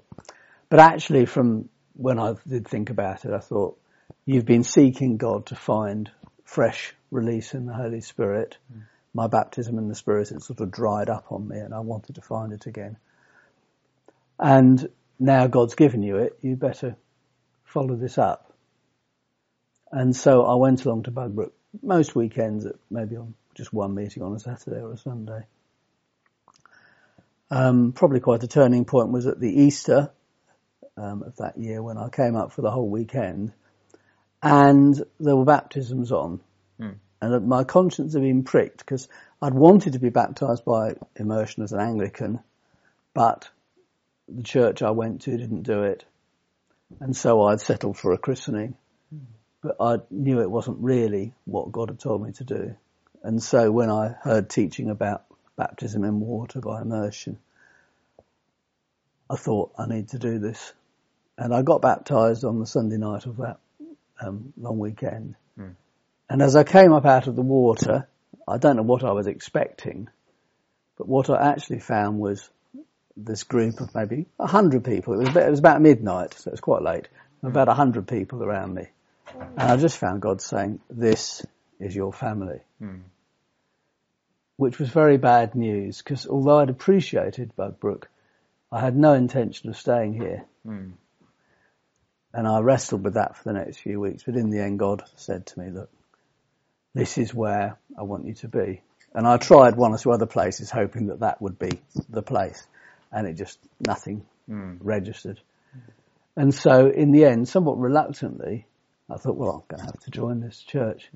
But 0.69 0.79
actually, 0.79 1.25
from 1.25 1.69
when 1.93 2.19
I 2.19 2.33
did 2.47 2.67
think 2.67 2.89
about 2.89 3.25
it, 3.25 3.31
I 3.31 3.39
thought, 3.39 3.79
you've 4.25 4.45
been 4.45 4.63
seeking 4.63 5.17
God 5.17 5.47
to 5.47 5.55
find 5.55 6.09
fresh 6.43 6.95
release 7.11 7.53
in 7.53 7.65
the 7.65 7.73
Holy 7.73 8.01
Spirit. 8.01 8.57
My 9.13 9.27
baptism 9.27 9.77
in 9.77 9.87
the 9.87 9.95
Spirit 9.95 10.29
had 10.29 10.41
sort 10.41 10.59
of 10.59 10.71
dried 10.71 11.09
up 11.09 11.31
on 11.31 11.47
me, 11.47 11.57
and 11.59 11.73
I 11.73 11.79
wanted 11.79 12.15
to 12.15 12.21
find 12.21 12.53
it 12.53 12.65
again. 12.65 12.97
And 14.39 14.89
now 15.19 15.47
God's 15.47 15.75
given 15.75 16.03
you 16.03 16.17
it, 16.17 16.37
you 16.41 16.55
better 16.55 16.95
follow 17.63 17.95
this 17.95 18.17
up. 18.17 18.53
And 19.91 20.15
so 20.15 20.43
I 20.43 20.55
went 20.55 20.83
along 20.83 21.03
to 21.03 21.11
Bugbrooke 21.11 21.53
most 21.81 22.15
weekends, 22.15 22.65
at 22.65 22.75
maybe 22.89 23.17
on 23.17 23.33
just 23.57 23.73
one 23.73 23.95
meeting 23.95 24.21
on 24.21 24.33
a 24.33 24.39
Saturday 24.39 24.79
or 24.79 24.93
a 24.93 24.97
Sunday. 24.97 25.41
Um, 27.49 27.91
probably 27.93 28.19
quite 28.19 28.43
a 28.43 28.47
turning 28.47 28.85
point 28.85 29.09
was 29.09 29.25
at 29.25 29.39
the 29.39 29.49
Easter 29.61 30.11
um, 30.95 31.23
of 31.23 31.35
that 31.37 31.57
year 31.57 31.81
when 31.81 31.97
I 31.97 32.09
came 32.09 32.35
up 32.35 32.51
for 32.51 32.61
the 32.61 32.69
whole 32.71 32.89
weekend, 32.89 33.53
and 34.43 35.01
there 35.19 35.35
were 35.35 35.45
baptisms 35.45 36.11
on, 36.11 36.41
and 37.21 37.47
my 37.47 37.63
conscience 37.63 38.13
had 38.13 38.21
been 38.21 38.43
pricked 38.43 38.79
because 38.79 39.07
I'd 39.41 39.53
wanted 39.53 39.93
to 39.93 39.99
be 39.99 40.09
baptised 40.09 40.63
by 40.63 40.95
immersion 41.15 41.63
as 41.63 41.71
an 41.71 41.79
Anglican, 41.79 42.39
but 43.13 43.49
the 44.27 44.43
church 44.43 44.81
I 44.81 44.91
went 44.91 45.21
to 45.21 45.37
didn't 45.37 45.63
do 45.63 45.83
it, 45.83 46.05
and 46.99 47.15
so 47.15 47.41
I'd 47.43 47.61
settled 47.61 47.97
for 47.97 48.11
a 48.13 48.17
christening. 48.17 48.75
But 49.63 49.77
I 49.79 49.97
knew 50.11 50.41
it 50.41 50.51
wasn't 50.51 50.77
really 50.79 51.33
what 51.45 51.71
God 51.71 51.89
had 51.89 51.99
told 51.99 52.23
me 52.23 52.31
to 52.33 52.43
do. 52.43 52.75
And 53.23 53.41
so 53.41 53.71
when 53.71 53.89
I 53.89 54.09
heard 54.21 54.49
teaching 54.49 54.89
about 54.89 55.25
baptism 55.55 56.03
in 56.03 56.19
water 56.19 56.61
by 56.61 56.81
immersion, 56.81 57.39
I 59.29 59.35
thought 59.35 59.71
I 59.77 59.87
need 59.87 60.09
to 60.09 60.19
do 60.19 60.39
this. 60.39 60.73
And 61.37 61.53
I 61.53 61.61
got 61.61 61.81
baptized 61.81 62.43
on 62.45 62.59
the 62.59 62.65
Sunday 62.65 62.97
night 62.97 63.25
of 63.25 63.37
that 63.37 63.57
um, 64.21 64.53
long 64.57 64.79
weekend. 64.79 65.35
And 66.29 66.41
as 66.41 66.55
I 66.55 66.63
came 66.63 66.93
up 66.93 67.05
out 67.05 67.27
of 67.27 67.35
the 67.35 67.41
water, 67.41 68.07
I 68.47 68.57
don't 68.57 68.75
know 68.75 68.83
what 68.83 69.03
I 69.03 69.11
was 69.11 69.27
expecting, 69.27 70.09
but 70.97 71.07
what 71.07 71.29
I 71.29 71.51
actually 71.51 71.79
found 71.79 72.19
was 72.19 72.49
this 73.15 73.43
group 73.43 73.81
of 73.81 73.93
maybe 73.95 74.25
a 74.39 74.47
hundred 74.47 74.83
people. 74.83 75.13
It 75.13 75.17
was, 75.17 75.29
about, 75.29 75.47
it 75.47 75.49
was 75.49 75.59
about 75.59 75.81
midnight, 75.81 76.33
so 76.33 76.49
it 76.49 76.53
was 76.53 76.61
quite 76.61 76.81
late. 76.81 77.07
About 77.43 77.67
a 77.67 77.73
hundred 77.73 78.07
people 78.07 78.43
around 78.43 78.73
me. 78.73 78.87
And 79.31 79.71
I 79.71 79.77
just 79.77 79.97
found 79.97 80.21
God 80.21 80.41
saying, 80.41 80.79
this 80.89 81.45
is 81.79 81.95
your 81.95 82.13
family. 82.13 82.59
Hmm. 82.79 82.99
Which 84.55 84.79
was 84.79 84.89
very 84.89 85.17
bad 85.17 85.55
news 85.55 85.99
because 85.99 86.25
although 86.25 86.59
I'd 86.59 86.69
appreciated 86.69 87.55
Bugbrooke, 87.55 88.05
I 88.71 88.79
had 88.81 88.95
no 88.95 89.13
intention 89.13 89.69
of 89.69 89.77
staying 89.77 90.13
here. 90.13 90.45
Hmm. 90.65 90.91
And 92.33 92.47
I 92.47 92.59
wrestled 92.59 93.03
with 93.03 93.13
that 93.15 93.37
for 93.37 93.43
the 93.45 93.53
next 93.53 93.77
few 93.77 93.99
weeks, 93.99 94.23
but 94.23 94.35
in 94.35 94.49
the 94.49 94.61
end 94.61 94.79
God 94.79 95.03
said 95.15 95.45
to 95.47 95.59
me, 95.59 95.71
look, 95.71 95.89
this 96.93 97.17
is 97.17 97.33
where 97.33 97.77
I 97.97 98.03
want 98.03 98.25
you 98.25 98.33
to 98.35 98.47
be. 98.47 98.81
And 99.13 99.27
I 99.27 99.37
tried 99.37 99.75
one 99.75 99.93
or 99.93 99.97
two 99.97 100.11
other 100.11 100.25
places 100.25 100.69
hoping 100.69 101.07
that 101.07 101.21
that 101.21 101.41
would 101.41 101.57
be 101.57 101.79
the 102.09 102.21
place. 102.21 102.65
And 103.11 103.27
it 103.27 103.33
just, 103.33 103.57
nothing 103.79 104.25
hmm. 104.47 104.75
registered. 104.81 105.39
And 106.35 106.53
so 106.53 106.87
in 106.87 107.11
the 107.11 107.25
end, 107.25 107.47
somewhat 107.47 107.79
reluctantly, 107.79 108.67
I 109.09 109.17
thought, 109.17 109.37
well, 109.37 109.49
I'm 109.49 109.75
going 109.75 109.79
to 109.79 109.85
have 109.85 110.03
to 110.03 110.11
join 110.11 110.39
this 110.39 110.59
church. 110.59 111.09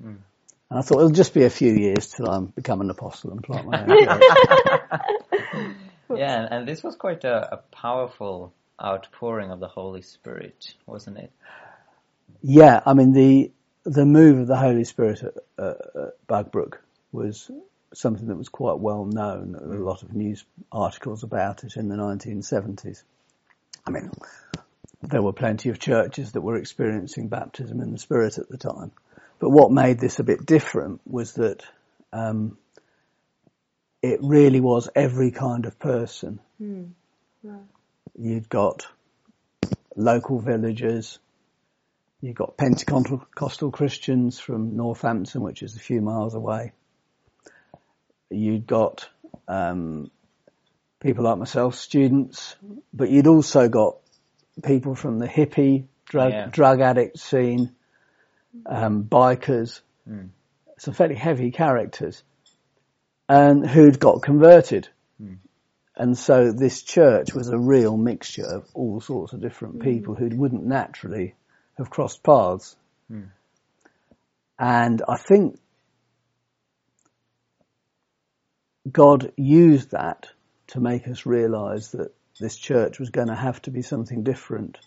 And 0.72 0.78
I 0.78 0.82
thought 0.82 1.00
it'll 1.00 1.10
just 1.10 1.34
be 1.34 1.44
a 1.44 1.50
few 1.50 1.74
years 1.74 2.08
till 2.08 2.30
I 2.30 2.40
become 2.40 2.80
an 2.80 2.88
apostle 2.88 3.30
and 3.30 3.42
plant 3.44 3.66
my 3.66 3.84
own. 3.84 4.20
Yeah, 6.14 6.42
and, 6.42 6.52
and 6.52 6.68
this 6.68 6.82
was 6.82 6.94
quite 6.94 7.24
a, 7.24 7.54
a 7.54 7.56
powerful 7.56 8.52
outpouring 8.82 9.50
of 9.50 9.60
the 9.60 9.68
Holy 9.68 10.02
Spirit, 10.02 10.74
wasn't 10.84 11.16
it? 11.16 11.32
Yeah, 12.42 12.80
I 12.84 12.92
mean 12.92 13.12
the 13.12 13.50
the 13.84 14.04
move 14.04 14.38
of 14.38 14.46
the 14.46 14.56
Holy 14.56 14.84
Spirit 14.84 15.22
at, 15.22 15.34
uh, 15.58 15.74
at 15.94 16.26
Bugbrooke 16.26 16.78
was 17.12 17.50
something 17.94 18.26
that 18.26 18.36
was 18.36 18.50
quite 18.50 18.78
well 18.78 19.06
known. 19.06 19.52
There 19.52 19.78
were 19.78 19.84
a 19.84 19.88
lot 19.88 20.02
of 20.02 20.12
news 20.14 20.44
articles 20.70 21.22
about 21.22 21.64
it 21.64 21.76
in 21.76 21.88
the 21.88 21.96
1970s. 21.96 23.02
I 23.86 23.90
mean, 23.90 24.10
there 25.00 25.22
were 25.22 25.32
plenty 25.32 25.70
of 25.70 25.78
churches 25.78 26.32
that 26.32 26.42
were 26.42 26.56
experiencing 26.56 27.28
baptism 27.28 27.80
in 27.80 27.92
the 27.92 27.98
Spirit 27.98 28.36
at 28.36 28.50
the 28.50 28.58
time. 28.58 28.92
But 29.42 29.50
what 29.50 29.72
made 29.72 29.98
this 29.98 30.20
a 30.20 30.22
bit 30.22 30.46
different 30.46 31.00
was 31.04 31.32
that 31.32 31.64
um, 32.12 32.56
it 34.00 34.20
really 34.22 34.60
was 34.60 34.88
every 34.94 35.32
kind 35.32 35.66
of 35.66 35.80
person. 35.80 36.38
You'd 38.16 38.48
got 38.48 38.86
local 39.96 40.38
villagers, 40.38 41.18
You've 42.20 42.36
got 42.36 42.56
Pentecostal 42.56 43.72
Christians 43.72 44.38
from 44.38 44.76
Northampton, 44.76 45.40
which 45.42 45.64
is 45.64 45.74
a 45.74 45.80
few 45.80 46.00
miles 46.00 46.36
away. 46.36 46.70
You'd 48.30 48.68
got 48.68 49.08
um, 49.48 50.08
people 51.00 51.24
like 51.24 51.38
myself, 51.38 51.74
students, 51.74 52.54
but 52.94 53.10
you'd 53.10 53.26
also 53.26 53.68
got 53.68 53.96
people 54.62 54.94
from 54.94 55.18
the 55.18 55.26
hippie 55.26 55.86
drug 56.04 56.30
Yeah. 56.32 56.46
drug 56.46 56.80
addict 56.80 57.18
scene, 57.18 57.74
um, 58.66 59.04
bikers, 59.04 59.80
Mm. 60.08 60.30
some 60.78 60.94
fairly 60.94 61.14
heavy 61.14 61.52
characters, 61.52 62.24
and 63.28 63.64
who'd 63.68 64.00
got 64.00 64.22
converted. 64.22 64.88
Mm. 65.22 65.38
And 65.94 66.18
so 66.18 66.52
this 66.52 66.82
church 66.82 67.34
was 67.34 67.48
a 67.48 67.58
real 67.58 67.96
mixture 67.96 68.46
of 68.46 68.66
all 68.74 69.00
sorts 69.00 69.32
of 69.32 69.40
different 69.40 69.80
people 69.80 70.14
who 70.14 70.28
wouldn't 70.28 70.64
naturally 70.64 71.34
have 71.78 71.88
crossed 71.90 72.22
paths. 72.22 72.76
Mm. 73.10 73.28
And 74.58 75.02
I 75.08 75.16
think 75.16 75.58
God 78.90 79.32
used 79.36 79.92
that 79.92 80.28
to 80.68 80.80
make 80.80 81.06
us 81.06 81.26
realize 81.26 81.92
that 81.92 82.12
this 82.40 82.56
church 82.56 82.98
was 82.98 83.10
going 83.10 83.28
to 83.28 83.34
have 83.34 83.62
to 83.62 83.70
be 83.70 83.82
something 83.82 84.24
different. 84.24 84.78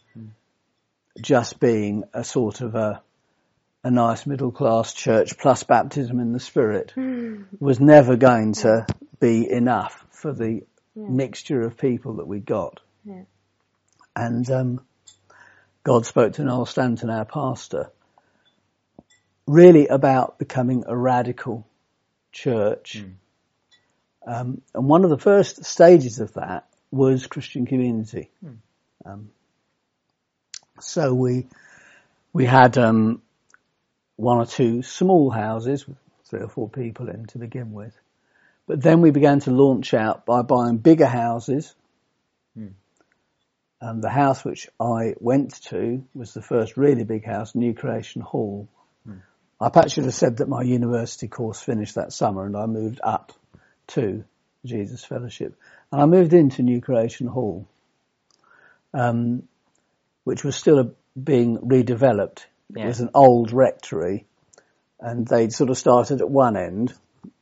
Just 1.22 1.60
being 1.60 2.04
a 2.14 2.24
sort 2.24 2.60
of 2.62 2.76
a, 2.76 3.02
a 3.86 3.92
nice 3.92 4.25
middle 4.25 4.51
class 4.51 4.94
church 4.94 5.38
plus 5.38 5.62
baptism 5.62 6.20
in 6.20 6.34
the 6.34 6.39
spirit 6.39 6.92
was 7.60 7.80
never 7.80 8.18
going 8.18 8.54
to 8.54 8.84
be 9.20 9.48
enough 9.48 10.04
for 10.10 10.34
the 10.34 10.62
mixture 10.96 11.62
of 11.62 11.77
people 11.77 12.15
that 12.15 12.25
we 12.25 12.39
got. 12.39 12.80
Yeah. 13.06 13.22
And 14.15 14.50
um, 14.50 14.82
God 15.84 16.08
spoke 16.08 16.34
to 16.34 16.44
Noel 16.44 16.65
Stanton, 16.65 17.12
our 17.12 17.25
pastor, 17.25 17.92
really 19.46 19.86
about 19.86 20.39
becoming 20.39 20.86
a 20.88 20.98
radical 20.98 21.68
church. 22.32 23.04
Um, 24.25 24.63
and 24.74 24.89
one 24.89 25.04
of 25.04 25.12
the 25.12 25.20
first 25.20 25.63
stages 25.63 26.20
of 26.20 26.34
that 26.34 26.68
was 26.89 27.27
Christian 27.27 27.68
community. 27.68 28.32
Um, 29.06 29.30
so 30.80 31.13
we 31.13 31.46
we 32.34 32.46
had 32.46 32.80
um, 32.80 33.22
one 34.16 34.38
or 34.38 34.46
two 34.46 34.82
small 34.82 35.30
houses 35.30 35.88
with 35.88 35.98
three 36.26 36.42
or 36.42 36.50
four 36.50 36.70
people 36.70 37.10
in 37.10 37.26
to 37.28 37.38
begin 37.38 37.74
with, 37.74 37.98
but 38.68 38.82
then 38.82 39.02
we 39.02 39.12
began 39.12 39.40
to 39.42 39.52
launch 39.52 39.94
out 39.94 40.26
by 40.26 40.42
buying 40.42 40.78
bigger 40.78 41.06
houses. 41.06 41.76
And 43.82 44.04
the 44.04 44.10
house 44.10 44.44
which 44.44 44.68
I 44.80 45.14
went 45.20 45.62
to 45.66 46.04
was 46.14 46.34
the 46.34 46.42
first 46.42 46.78
really 46.78 47.04
big 47.04 47.26
house, 47.26 47.54
New 47.54 47.74
Creation 47.74 48.22
Hall. 48.22 48.68
I 49.60 49.70
perhaps 49.70 49.94
should 49.94 50.06
have 50.06 50.14
said 50.14 50.38
that 50.38 50.50
my 50.50 50.64
university 50.64 51.28
course 51.28 51.62
finished 51.62 51.96
that 51.96 52.12
summer 52.12 52.46
and 52.46 52.58
I 52.58 52.66
moved 52.66 53.00
up 53.04 53.34
to 53.88 54.24
Jesus 54.66 55.04
Fellowship. 55.04 55.56
And 55.92 56.02
I 56.02 56.06
moved 56.06 56.34
into 56.34 56.64
New 56.64 56.82
Creation 56.82 57.28
Hall, 57.28 57.68
um, 58.94 59.44
which 60.24 60.44
was 60.44 60.56
still 60.56 60.80
a, 60.80 60.92
being 61.20 61.58
redeveloped. 61.60 62.46
It 62.72 62.80
Yeah. 62.80 62.88
was 62.88 63.00
an 63.00 63.10
old 63.14 63.52
rectory 63.52 64.26
and 65.00 65.28
they'd 65.28 65.54
sort 65.54 65.70
of 65.70 65.78
started 65.78 66.22
at 66.22 66.30
one 66.30 66.58
end 66.58 66.94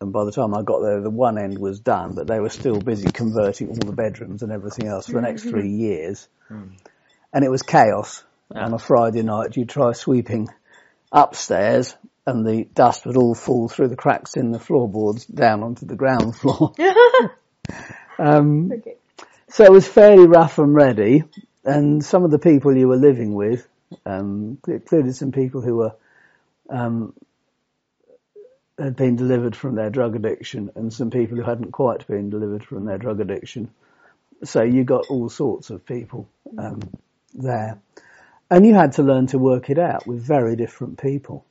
and 0.01 0.11
by 0.13 0.25
the 0.25 0.31
time 0.31 0.53
I 0.53 0.61
got 0.63 0.81
there 0.81 1.01
the 1.01 1.09
one 1.09 1.37
end 1.37 1.57
was 1.59 1.79
done 1.79 2.13
but 2.15 2.27
they 2.27 2.39
were 2.39 2.49
still 2.49 2.79
busy 2.79 3.09
converting 3.11 3.69
all 3.69 3.75
the 3.75 3.93
bedrooms 3.93 4.43
and 4.43 4.51
everything 4.51 4.87
else 4.87 5.05
for 5.07 5.13
the 5.13 5.21
next 5.21 5.43
three 5.43 5.69
years. 5.69 6.27
And 6.49 7.43
it 7.43 7.49
was 7.49 7.61
chaos. 7.63 8.23
Yeah. 8.53 8.65
On 8.65 8.73
a 8.73 8.79
Friday 8.79 9.23
night 9.23 9.55
you'd 9.57 9.69
try 9.69 9.93
sweeping 9.93 10.49
upstairs 11.11 11.95
and 12.25 12.45
the 12.45 12.65
dust 12.73 13.05
would 13.05 13.17
all 13.17 13.35
fall 13.35 13.67
through 13.67 13.89
the 13.89 13.95
cracks 13.95 14.35
in 14.35 14.51
the 14.51 14.59
floorboards 14.59 15.25
down 15.25 15.63
onto 15.63 15.85
the 15.85 15.95
ground 15.95 16.35
floor. 16.35 16.73
um, 18.19 18.71
Okay. 18.71 18.95
so 19.49 19.63
it 19.63 19.71
was 19.71 19.87
fairly 19.87 20.27
rough 20.27 20.57
and 20.59 20.73
ready 20.75 21.23
and 21.65 22.03
some 22.03 22.23
of 22.23 22.31
the 22.31 22.39
people 22.39 22.75
you 22.75 22.87
were 22.87 22.97
living 22.97 23.33
with 23.33 23.67
um, 24.05 24.57
included 24.67 25.15
some 25.15 25.31
people 25.31 25.61
who 25.61 25.75
were 25.77 25.95
um, 26.69 27.13
had 28.77 28.95
been 28.95 29.15
delivered 29.15 29.55
from 29.55 29.75
their 29.75 29.89
drug 29.89 30.15
addiction 30.15 30.71
and 30.75 30.91
some 30.91 31.11
people 31.11 31.37
who 31.37 31.43
hadn't 31.43 31.71
quite 31.71 32.05
been 32.07 32.29
delivered 32.29 32.63
from 32.65 32.85
their 32.85 32.97
drug 32.97 33.19
addiction. 33.21 33.69
So 34.43 34.63
you 34.63 34.83
got 34.83 35.07
all 35.09 35.29
sorts 35.29 35.69
of 35.69 35.85
people 35.85 36.27
um, 36.57 36.81
there. 37.33 37.79
And 38.49 38.65
you 38.65 38.73
had 38.73 38.93
to 38.93 39.03
learn 39.03 39.27
to 39.27 39.37
work 39.39 39.69
it 39.69 39.79
out 39.79 40.05
with 40.07 40.21
very 40.21 40.55
different 40.55 40.99
people. 41.01 41.45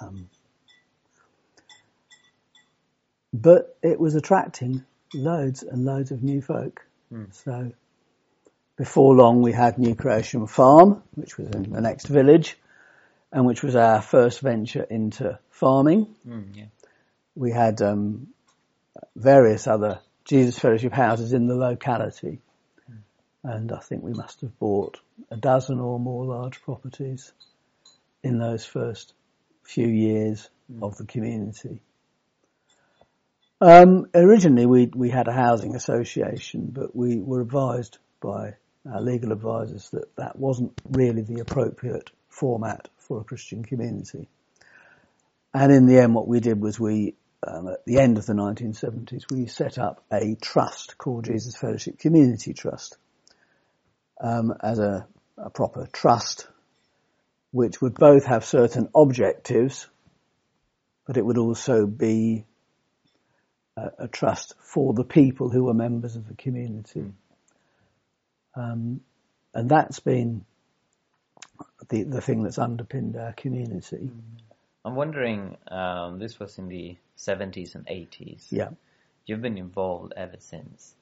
Um, 0.00 0.28
but 3.32 3.76
it 3.82 3.98
was 4.00 4.14
attracting 4.14 4.84
loads 5.14 5.62
and 5.62 5.84
loads 5.84 6.10
of 6.12 6.22
new 6.22 6.40
folk. 6.40 6.84
So 7.32 7.72
before 8.78 9.14
long 9.14 9.42
we 9.42 9.52
had 9.52 9.76
New 9.76 9.96
Creation 9.96 10.46
Farm, 10.46 11.02
which 11.16 11.36
was 11.36 11.48
in 11.48 11.72
the 11.72 11.80
next 11.80 12.06
village, 12.06 12.56
and 13.32 13.44
which 13.44 13.62
was 13.62 13.74
our 13.74 14.00
first 14.00 14.40
venture 14.40 14.84
into 14.84 15.38
farming. 15.50 16.14
Mm, 16.26 16.56
yeah. 16.56 16.64
We 17.34 17.50
had 17.50 17.82
um, 17.82 18.28
various 19.16 19.66
other 19.66 19.98
Jesus 20.24 20.58
Fellowship 20.58 20.92
houses 20.92 21.32
in 21.32 21.48
the 21.48 21.56
locality, 21.56 22.38
and 23.42 23.72
I 23.72 23.80
think 23.80 24.04
we 24.04 24.12
must 24.12 24.40
have 24.42 24.56
bought 24.60 24.98
a 25.30 25.36
dozen 25.36 25.80
or 25.80 25.98
more 25.98 26.24
large 26.24 26.62
properties 26.62 27.32
in 28.22 28.38
those 28.38 28.64
first 28.64 29.12
few 29.64 29.88
years 29.88 30.48
of 30.80 30.96
the 30.96 31.04
community. 31.04 31.80
Um, 33.60 34.06
originally, 34.14 34.66
we 34.66 34.86
we 34.94 35.10
had 35.10 35.26
a 35.26 35.32
housing 35.32 35.74
association, 35.74 36.70
but 36.72 36.94
we 36.94 37.18
were 37.18 37.40
advised 37.40 37.98
by 38.20 38.54
our 38.92 39.00
legal 39.00 39.32
advisors 39.32 39.90
that 39.90 40.14
that 40.16 40.38
wasn't 40.38 40.72
really 40.90 41.22
the 41.22 41.40
appropriate 41.40 42.10
format 42.28 42.88
for 42.98 43.20
a 43.20 43.24
Christian 43.24 43.64
community. 43.64 44.28
And 45.54 45.72
in 45.72 45.86
the 45.86 45.98
end, 45.98 46.14
what 46.14 46.28
we 46.28 46.40
did 46.40 46.60
was 46.60 46.78
we, 46.78 47.14
um, 47.46 47.68
at 47.68 47.84
the 47.84 47.98
end 47.98 48.18
of 48.18 48.26
the 48.26 48.34
1970s, 48.34 49.24
we 49.30 49.46
set 49.46 49.78
up 49.78 50.04
a 50.12 50.36
trust 50.40 50.98
called 50.98 51.24
Jesus 51.24 51.56
Fellowship 51.56 51.98
Community 51.98 52.52
Trust 52.52 52.96
um, 54.20 54.54
as 54.62 54.78
a, 54.78 55.06
a 55.36 55.50
proper 55.50 55.88
trust, 55.92 56.46
which 57.50 57.80
would 57.80 57.94
both 57.94 58.26
have 58.26 58.44
certain 58.44 58.88
objectives, 58.94 59.88
but 61.06 61.16
it 61.16 61.24
would 61.24 61.38
also 61.38 61.86
be 61.86 62.44
a, 63.76 64.04
a 64.04 64.08
trust 64.08 64.54
for 64.60 64.92
the 64.92 65.04
people 65.04 65.48
who 65.48 65.64
were 65.64 65.74
members 65.74 66.16
of 66.16 66.28
the 66.28 66.34
community. 66.34 67.12
Um, 68.58 69.00
and 69.54 69.68
that's 69.68 70.00
been 70.00 70.44
the 71.88 72.02
the 72.02 72.20
thing 72.20 72.42
that's 72.42 72.58
underpinned 72.58 73.16
our 73.16 73.32
community. 73.32 74.10
I'm 74.84 74.94
wondering, 74.94 75.56
um, 75.68 76.18
this 76.18 76.38
was 76.38 76.58
in 76.58 76.68
the 76.68 76.96
70s 77.18 77.74
and 77.74 77.86
80s. 77.86 78.46
Yeah. 78.50 78.70
You've 79.26 79.42
been 79.42 79.58
involved 79.58 80.14
ever 80.16 80.36
since. 80.38 80.94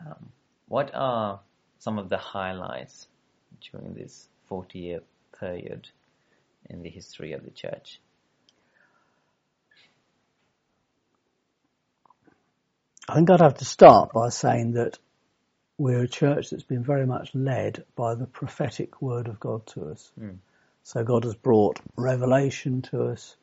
Um, 0.00 0.30
what 0.66 0.90
are 0.94 1.40
some 1.78 1.98
of 1.98 2.08
the 2.08 2.16
highlights 2.16 3.06
during 3.70 3.94
this 3.94 4.28
40 4.48 4.78
year 4.78 5.00
period 5.38 5.88
in 6.68 6.82
the 6.82 6.90
history 6.90 7.32
of 7.32 7.44
the 7.44 7.50
church? 7.50 8.00
I 13.08 13.14
think 13.14 13.30
I'd 13.30 13.40
have 13.40 13.58
to 13.58 13.64
start 13.64 14.12
by 14.12 14.28
saying 14.30 14.72
that 14.72 14.98
we're 15.78 16.02
a 16.02 16.08
church 16.08 16.50
that's 16.50 16.64
been 16.64 16.82
very 16.82 17.06
much 17.06 17.30
led 17.34 17.84
by 17.94 18.16
the 18.16 18.26
prophetic 18.26 19.00
word 19.00 19.28
of 19.28 19.38
God 19.38 19.64
to 19.68 19.86
us. 19.90 20.10
Hmm. 20.18 20.32
So 20.82 21.04
God 21.04 21.24
has 21.24 21.34
brought 21.36 21.80
revelation 21.96 22.82
to 22.82 23.04
us, 23.04 23.36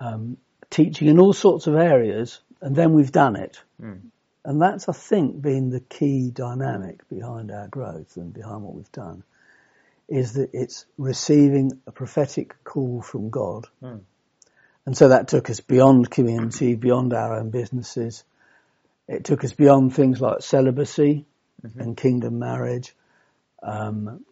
um, 0.00 0.38
teaching 0.70 1.08
in 1.08 1.20
all 1.20 1.34
sorts 1.34 1.66
of 1.66 1.74
areas, 1.74 2.40
and 2.62 2.74
then 2.74 2.94
we've 2.94 3.12
done 3.12 3.36
it. 3.36 3.60
Hmm. 3.78 4.08
And 4.46 4.60
that's, 4.60 4.88
I 4.88 4.92
think, 4.92 5.40
been 5.40 5.70
the 5.70 5.80
key 5.80 6.30
dynamic 6.30 7.08
behind 7.08 7.50
our 7.50 7.68
growth 7.68 8.16
and 8.16 8.32
behind 8.32 8.62
what 8.62 8.74
we've 8.74 8.92
done, 8.92 9.22
is 10.08 10.34
that 10.34 10.50
it's 10.52 10.86
receiving 10.98 11.80
a 11.86 11.92
prophetic 11.92 12.62
call 12.64 13.02
from 13.02 13.28
God. 13.30 13.66
Hmm. 13.80 13.98
And 14.86 14.96
so 14.96 15.08
that 15.08 15.28
took 15.28 15.50
us 15.50 15.60
beyond 15.60 16.10
community, 16.10 16.74
beyond 16.74 17.12
our 17.12 17.38
own 17.38 17.50
businesses. 17.50 18.24
It 19.08 19.24
took 19.24 19.44
us 19.44 19.52
beyond 19.52 19.94
things 19.94 20.20
like 20.20 20.42
celibacy 20.42 21.26
and 21.62 21.96
kingdom 21.96 22.38
marriage, 22.38 22.94
um, 23.62 24.24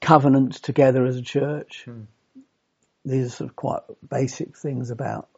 covenant 0.00 0.54
together 0.54 1.04
as 1.06 1.16
a 1.16 1.22
church. 1.22 1.86
These 3.04 3.26
are 3.26 3.30
sort 3.30 3.50
of 3.50 3.56
quite 3.56 3.82
basic 4.08 4.56
things 4.56 4.90
about 4.90 5.28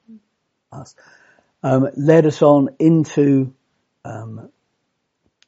us. 0.72 0.94
Um, 1.62 1.88
led 1.96 2.26
us 2.26 2.42
on 2.42 2.68
into 2.78 3.54
um, 4.04 4.50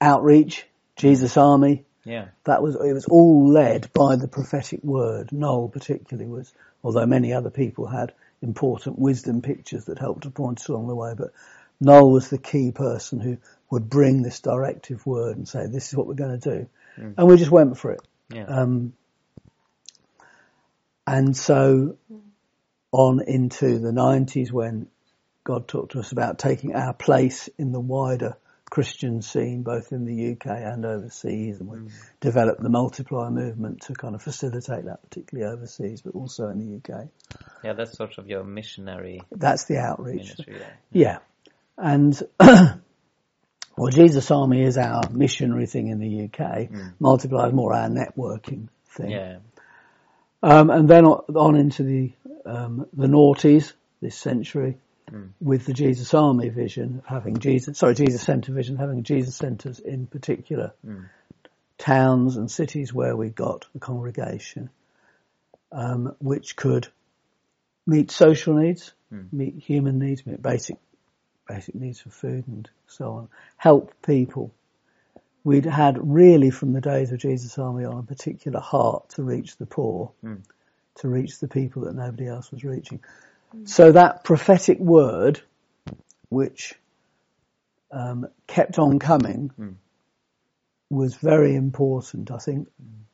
outreach, 0.01 0.67
Jesus 0.97 1.37
Army, 1.37 1.85
Yeah. 2.05 2.29
That 2.45 2.63
was 2.63 2.75
it 2.77 2.93
was 2.93 3.05
all 3.07 3.49
led 3.53 3.93
by 3.93 4.17
the 4.17 4.29
prophetic 4.29 4.83
word. 4.83 5.31
Noel 5.31 5.69
particularly 5.69 6.29
was, 6.29 6.53
although 6.83 7.07
many 7.07 7.35
other 7.35 7.51
people 7.51 7.87
had 7.87 8.15
important 8.41 8.99
wisdom 8.99 9.43
pictures 9.43 9.85
that 9.87 9.99
helped 9.99 10.23
to 10.23 10.31
point 10.31 10.61
us 10.61 10.69
along 10.69 10.89
the 10.89 10.95
way, 10.95 11.13
but 11.17 11.33
Noel 11.81 12.11
was 12.11 12.29
the 12.29 12.39
key 12.39 12.73
person 12.73 13.21
who 13.21 13.39
would 13.71 13.89
bring 13.89 14.23
this 14.23 14.41
directive 14.41 15.05
word 15.07 15.37
and 15.37 15.47
say, 15.47 15.67
"This 15.67 15.89
is 15.89 15.97
what 15.97 16.07
we're 16.07 16.15
going 16.15 16.39
to 16.41 16.51
do," 16.59 16.69
and 17.17 17.27
we 17.29 17.37
just 17.37 17.51
went 17.51 17.79
for 17.79 17.93
it. 17.93 18.01
Yeah. 18.31 18.45
Um, 18.45 18.93
and 21.07 21.37
so 21.37 21.97
on 22.93 23.21
into 23.27 23.79
the 23.79 23.93
90s 23.93 24.53
when 24.53 24.89
God 25.45 25.67
talked 25.69 25.93
to 25.93 26.01
us 26.01 26.13
about 26.13 26.39
taking 26.39 26.75
our 26.75 26.93
place 26.93 27.49
in 27.59 27.73
the 27.73 27.81
wider 27.81 28.37
Christian 28.71 29.23
scene, 29.23 29.63
both 29.63 29.93
in 29.93 30.05
the 30.05 30.33
UK 30.33 30.47
and 30.47 30.85
overseas, 30.85 31.61
and 31.61 31.69
we 31.71 31.79
developed 32.21 32.63
the 32.63 32.69
multiplier 32.69 33.31
movement 33.31 33.81
to 33.83 33.95
kind 33.95 34.15
of 34.15 34.23
facilitate 34.23 34.85
that, 34.85 35.03
particularly 35.03 35.51
overseas, 35.51 36.03
but 36.03 36.15
also 36.15 36.49
in 36.49 36.59
the 36.59 36.77
UK. 36.77 37.09
yeah, 37.65 37.73
that's 37.73 37.97
sort 37.97 38.19
of 38.19 38.29
your 38.29 38.45
missionary 38.45 39.23
That's 39.31 39.65
the 39.65 39.79
outreach. 39.79 40.17
ministry 40.19 40.59
there. 40.59 40.79
Yeah. 40.93 41.19
And, 41.79 42.21
well, 42.41 43.91
Jesus 43.91 44.31
Army 44.31 44.63
is 44.63 44.77
our 44.77 45.03
missionary 45.11 45.67
thing 45.67 45.89
in 45.89 46.01
the 46.01 46.25
UK. 46.25 46.71
Multiply 46.99 47.49
is 47.49 47.55
more 47.55 47.73
our 47.73 47.89
networking 47.89 48.69
thing. 48.89 49.11
Yeah. 49.11 49.39
Um, 50.43 50.71
and 50.71 50.89
then 50.89 51.05
on, 51.05 51.25
on 51.35 51.57
into 51.57 51.83
the 51.83 52.13
um, 52.47 52.87
the 52.93 53.09
noughties 53.09 53.73
this 54.01 54.17
century 54.17 54.79
with 55.41 55.65
the 55.67 55.73
Jesus 55.73 56.13
Army 56.15 56.49
vision 56.49 56.99
of 56.99 57.07
having 57.07 57.39
Jesus, 57.39 57.79
sorry, 57.79 57.95
Jesus 57.95 58.23
Centre 58.23 58.53
vision, 58.53 58.77
having 58.77 59.03
Jesus 59.03 59.37
centres 59.37 59.79
in 59.79 60.07
particular 60.07 60.73
towns 61.79 62.37
and 62.37 62.51
cities 62.51 62.93
where 62.93 63.17
we 63.17 63.31
got 63.31 63.67
a 63.75 63.79
congregation, 63.79 64.71
um, 65.73 66.15
which 66.19 66.57
could 66.57 66.89
meet 67.87 68.11
social 68.11 68.55
needs, 68.55 68.93
meet 69.33 69.55
human 69.63 69.99
needs, 69.99 70.27
meet 70.27 70.43
basic 70.43 70.77
basic 71.49 71.75
needs 71.75 72.01
for 72.01 72.11
food 72.11 72.47
and 72.47 72.69
so 72.87 73.13
on, 73.13 73.29
help 73.57 73.93
people. 74.03 74.53
We'd 75.45 75.65
had 75.65 75.97
really 76.01 76.51
from 76.51 76.73
the 76.73 76.81
days 76.81 77.11
of 77.13 77.19
Jesus 77.19 77.59
Army 77.59 77.85
on 77.85 77.99
a 77.99 78.03
particular 78.03 78.61
heart 78.61 79.09
to 79.11 79.23
reach 79.23 79.57
the 79.57 79.67
poor, 79.67 80.13
to 80.97 81.09
reach 81.09 81.39
the 81.41 81.49
people 81.49 81.83
that 81.83 81.95
nobody 81.95 82.27
else 82.29 82.51
was 82.53 82.65
reaching. 82.65 83.01
So 83.65 83.93
that 83.93 84.25
prophetic 84.25 84.79
word, 84.79 85.41
which 86.29 86.75
um, 87.91 88.27
kept 88.47 88.79
on 88.79 88.99
coming, 88.99 89.51
was 90.91 91.15
very 91.15 91.55
important. 91.55 92.31
I 92.31 92.39
think 92.39 92.69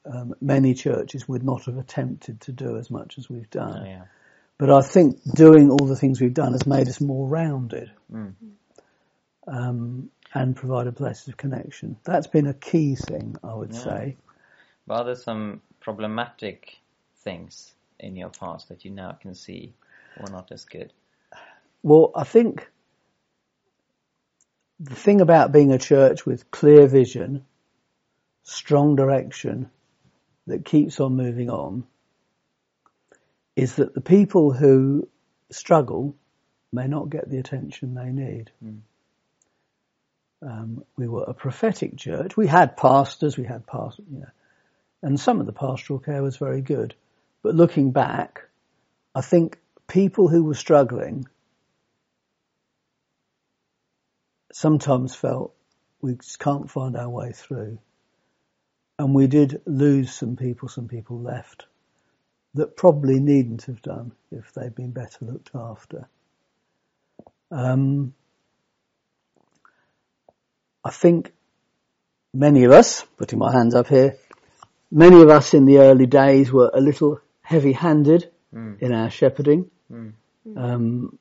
um, 0.05 0.35
many 0.41 0.75
churches 0.75 1.29
would 1.29 1.45
not 1.45 1.65
have 1.65 1.79
attempted 1.79 2.41
to 2.43 2.53
do 2.53 2.77
as 2.77 2.91
much 2.91 3.19
as 3.19 3.31
we've 3.31 3.51
done. 3.51 3.83
Oh, 3.83 3.89
yeah. 3.89 4.05
But 4.59 4.71
I 4.71 4.83
think 4.83 5.21
doing 5.35 5.71
all 5.71 5.87
the 5.87 5.97
things 5.97 6.21
we've 6.21 6.33
done 6.33 6.53
has 6.53 6.67
made 6.67 6.89
us 6.89 7.01
more 7.01 7.27
rounded 7.27 7.91
um, 9.47 10.11
and 10.33 10.57
provided 10.57 10.97
places 10.97 11.29
of 11.29 11.37
connection. 11.37 11.97
That's 12.05 12.29
been 12.29 12.47
a 12.47 12.55
key 12.55 12.95
thing, 12.95 13.37
I 13.43 13.55
would 13.55 13.75
say. 13.75 14.17
But 14.87 14.95
are 14.95 15.05
there 15.05 15.15
some 15.17 15.61
problematic 15.81 16.79
things 17.19 17.75
in 17.99 18.17
your 18.17 18.31
past 18.31 18.69
that 18.69 18.85
you 18.85 18.91
now 18.91 19.13
can 19.13 19.35
see 19.35 19.75
were 20.21 20.31
not 20.31 20.53
as 20.53 20.65
good? 20.65 20.93
Well, 21.83 22.13
I 22.15 22.25
think 22.25 22.69
the 24.79 24.95
thing 24.95 25.21
about 25.21 25.53
being 25.53 25.73
a 25.73 25.79
church 25.79 26.25
with 26.25 26.51
clear 26.51 26.87
vision, 26.87 27.45
strong 28.45 28.97
direction 28.97 29.71
that 30.47 30.65
keeps 30.65 31.01
on 31.01 31.17
moving 31.17 31.51
on 31.51 31.85
is 33.57 33.77
that 33.77 33.95
the 33.95 34.01
people 34.01 34.53
who 34.53 35.09
struggle 35.51 36.17
may 36.73 36.89
not 36.89 37.11
get 37.11 37.31
the 37.31 37.39
attention 37.39 37.95
they 37.95 38.11
need. 38.11 38.51
Um, 40.43 40.85
we 40.97 41.09
were 41.09 41.23
a 41.23 41.35
prophetic 41.35 41.97
church. 41.97 42.37
We 42.37 42.47
had 42.47 42.77
pastors, 42.77 43.39
we 43.39 43.45
had 43.45 43.67
pastors, 43.67 44.05
you 44.11 44.21
know, 44.21 44.31
and 45.03 45.19
some 45.19 45.41
of 45.41 45.47
the 45.47 45.53
pastoral 45.53 45.99
care 45.99 46.23
was 46.23 46.37
very 46.37 46.61
good. 46.61 46.95
But 47.43 47.55
looking 47.55 47.93
back, 47.93 48.43
I 49.15 49.21
think 49.21 49.59
people 49.87 50.29
who 50.29 50.43
were 50.43 50.55
struggling 50.55 51.29
sometimes 54.53 55.15
felt 55.15 55.55
we 56.01 56.15
just 56.17 56.39
can't 56.39 56.71
find 56.71 56.97
our 56.97 57.09
way 57.09 57.33
through. 57.33 57.79
And 58.99 59.15
we 59.15 59.27
did 59.27 59.61
lose 59.67 60.13
some 60.13 60.37
people, 60.37 60.69
some 60.69 60.89
people 60.89 61.21
left 61.21 61.67
that 62.55 62.77
probably 62.77 63.19
needn't 63.21 63.63
have 63.65 63.83
done 63.83 64.13
if 64.31 64.53
they'd 64.53 64.75
been 64.75 64.93
better 64.93 65.25
looked 65.25 65.51
after. 65.55 66.09
Um, 67.51 68.15
I 70.85 70.91
think 70.91 71.33
many 72.33 72.65
of 72.65 72.73
us, 72.73 73.05
putting 73.17 73.39
my 73.39 73.53
hands 73.53 73.75
up 73.75 73.89
here, 73.89 74.17
many 74.91 75.21
of 75.23 75.29
us 75.31 75.55
in 75.55 75.67
the 75.67 75.79
early 75.79 76.07
days 76.07 76.53
were 76.53 76.71
a 76.73 76.81
little 76.81 77.21
heavy-handed 77.43 78.31
in 78.81 78.93
our 78.93 79.11
shepherding. 79.11 79.71
Um, 80.57 81.19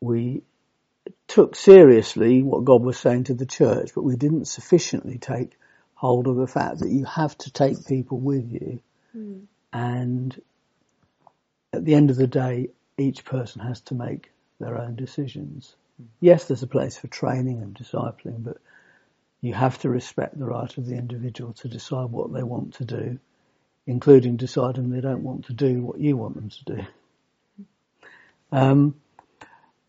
we 0.00 0.42
took 1.26 1.56
seriously 1.56 2.42
what 2.42 2.64
God 2.64 2.82
was 2.82 2.98
saying 2.98 3.24
to 3.24 3.34
the 3.34 3.46
church, 3.46 3.90
but 3.94 4.02
we 4.02 4.16
didn't 4.16 4.46
sufficiently 4.46 5.18
take 5.18 5.56
hold 5.94 6.26
of 6.26 6.36
the 6.36 6.46
fact 6.46 6.80
that 6.80 6.88
you 6.90 7.04
have 7.04 7.36
to 7.38 7.50
take 7.50 7.86
people 7.86 8.18
with 8.18 8.50
you. 8.52 8.80
And 9.72 10.40
at 11.72 11.84
the 11.84 11.94
end 11.94 12.10
of 12.10 12.16
the 12.16 12.26
day, 12.26 12.68
each 12.98 13.24
person 13.24 13.62
has 13.62 13.80
to 13.82 13.94
make 13.94 14.30
their 14.60 14.78
own 14.78 14.96
decisions. 14.96 15.74
Yes, 16.20 16.44
there's 16.46 16.62
a 16.62 16.68
place 16.68 16.98
for 16.98 17.08
training 17.08 17.62
and 17.62 17.74
discipling, 17.74 18.44
but 18.44 18.58
you 19.40 19.54
have 19.54 19.78
to 19.80 19.90
respect 19.90 20.38
the 20.38 20.46
right 20.46 20.76
of 20.78 20.86
the 20.86 20.96
individual 20.96 21.52
to 21.54 21.68
decide 21.68 22.10
what 22.10 22.32
they 22.32 22.42
want 22.42 22.74
to 22.74 22.84
do, 22.84 23.18
including 23.86 24.36
deciding 24.36 24.90
they 24.90 25.00
don't 25.00 25.22
want 25.24 25.46
to 25.46 25.52
do 25.52 25.82
what 25.82 25.98
you 25.98 26.16
want 26.16 26.34
them 26.36 26.50
to 26.50 26.64
do. 26.64 26.86
Um, 28.52 28.94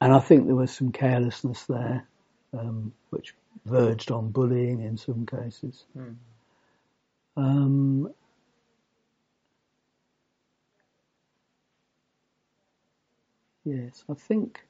and 0.02 0.14
I 0.14 0.20
think 0.20 0.46
there 0.48 0.56
was 0.56 0.72
some 0.72 0.92
carelessness 0.92 1.64
there, 1.64 2.08
um, 2.58 2.94
which 3.10 3.34
verged 3.66 4.12
on 4.12 4.32
bullying 4.32 4.82
in 4.82 4.98
some 4.98 5.26
cases. 5.26 5.84
Um, 7.38 8.14
yes, 13.66 14.04
I 14.10 14.16
think 14.16 14.62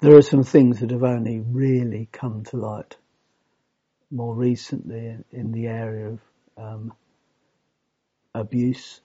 there 0.00 0.16
are 0.16 0.22
some 0.22 0.44
things 0.44 0.80
that 0.80 0.90
have 0.90 1.04
only 1.04 1.40
really 1.40 2.08
come 2.12 2.44
to 2.44 2.56
light 2.58 2.96
more 4.10 4.34
recently 4.34 4.98
in, 5.06 5.24
in 5.32 5.52
the 5.52 5.66
area 5.68 6.08
of 6.08 6.20
um, 6.58 6.92
abuse 8.34 9.00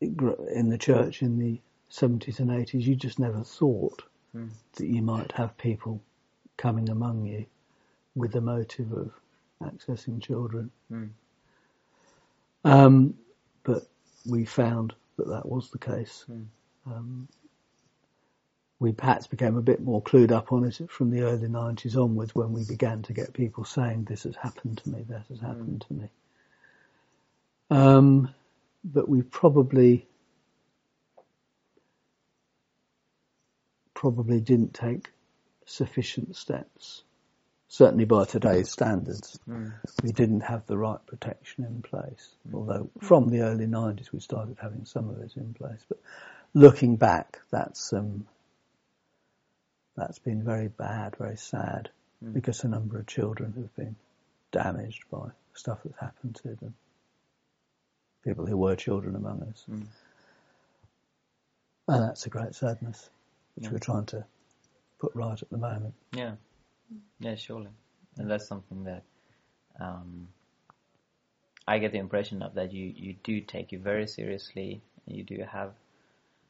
It 0.00 0.16
in 0.54 0.70
the 0.70 0.78
church 0.78 1.22
in 1.22 1.38
the 1.38 1.60
70s 1.90 2.40
and 2.40 2.50
80s. 2.50 2.82
You 2.82 2.96
just 2.96 3.18
never 3.18 3.42
thought 3.44 4.04
that 4.76 4.86
you 4.86 5.02
might 5.02 5.32
have 5.32 5.58
people 5.58 6.02
coming 6.58 6.90
among 6.90 7.26
you 7.26 7.46
with 8.14 8.32
the 8.32 8.40
motive 8.40 8.92
of 8.92 9.12
accessing 9.62 10.22
children. 10.22 10.70
Um, 12.64 13.14
but 13.29 13.29
we 14.26 14.44
found 14.44 14.94
that 15.16 15.28
that 15.28 15.46
was 15.46 15.70
the 15.70 15.78
case. 15.78 16.24
Um, 16.86 17.28
we 18.78 18.92
perhaps 18.92 19.26
became 19.26 19.56
a 19.56 19.62
bit 19.62 19.80
more 19.80 20.02
clued 20.02 20.32
up 20.32 20.52
on 20.52 20.64
it 20.64 20.80
from 20.90 21.10
the 21.10 21.22
early 21.22 21.48
90s 21.48 22.02
onwards 22.02 22.34
when 22.34 22.52
we 22.52 22.64
began 22.64 23.02
to 23.02 23.12
get 23.12 23.34
people 23.34 23.64
saying, 23.64 24.04
this 24.04 24.22
has 24.22 24.36
happened 24.36 24.78
to 24.78 24.88
me, 24.88 25.04
that 25.08 25.24
has 25.28 25.40
happened 25.40 25.84
to 25.86 25.94
me. 25.94 26.08
Um, 27.70 28.34
but 28.82 29.08
we 29.08 29.20
probably, 29.22 30.06
probably 33.92 34.40
didn't 34.40 34.72
take 34.72 35.10
sufficient 35.66 36.34
steps. 36.34 37.02
Certainly 37.72 38.06
by 38.06 38.24
today's 38.24 38.68
standards, 38.68 39.38
mm. 39.48 39.72
we 40.02 40.10
didn't 40.10 40.40
have 40.40 40.66
the 40.66 40.76
right 40.76 40.98
protection 41.06 41.64
in 41.64 41.82
place. 41.82 42.34
Although 42.52 42.90
from 43.00 43.28
the 43.28 43.42
early 43.42 43.66
90s 43.66 44.10
we 44.10 44.18
started 44.18 44.56
having 44.60 44.84
some 44.86 45.08
of 45.08 45.20
it 45.20 45.36
in 45.36 45.54
place. 45.54 45.78
But 45.88 46.00
looking 46.52 46.96
back, 46.96 47.38
that's 47.52 47.92
um, 47.92 48.26
that's 49.96 50.18
been 50.18 50.42
very 50.42 50.66
bad, 50.66 51.14
very 51.16 51.36
sad, 51.36 51.90
mm. 52.24 52.32
because 52.32 52.64
a 52.64 52.68
number 52.68 52.98
of 52.98 53.06
children 53.06 53.52
have 53.52 53.76
been 53.76 53.94
damaged 54.50 55.04
by 55.08 55.28
stuff 55.54 55.78
that's 55.84 56.00
happened 56.00 56.40
to 56.42 56.56
them. 56.56 56.74
People 58.24 58.46
who 58.46 58.56
were 58.56 58.74
children 58.74 59.14
among 59.14 59.42
us. 59.44 59.64
Mm. 59.70 59.86
And 61.86 62.02
that's 62.02 62.26
a 62.26 62.30
great 62.30 62.56
sadness, 62.56 63.08
which 63.54 63.70
we're 63.70 63.78
trying 63.78 64.06
to 64.06 64.24
put 64.98 65.14
right 65.14 65.40
at 65.40 65.50
the 65.50 65.56
moment. 65.56 65.94
Yeah. 66.12 66.32
Yeah, 67.20 67.34
surely, 67.36 67.70
and 68.18 68.30
that's 68.30 68.46
something 68.46 68.84
that 68.84 69.02
um, 69.80 70.28
I 71.66 71.78
get 71.78 71.92
the 71.92 71.98
impression 71.98 72.42
of 72.42 72.54
that 72.54 72.72
you 72.72 72.92
you 72.96 73.14
do 73.22 73.40
take 73.40 73.72
it 73.72 73.80
very 73.80 74.06
seriously. 74.06 74.80
You 75.06 75.24
do 75.24 75.44
have 75.50 75.72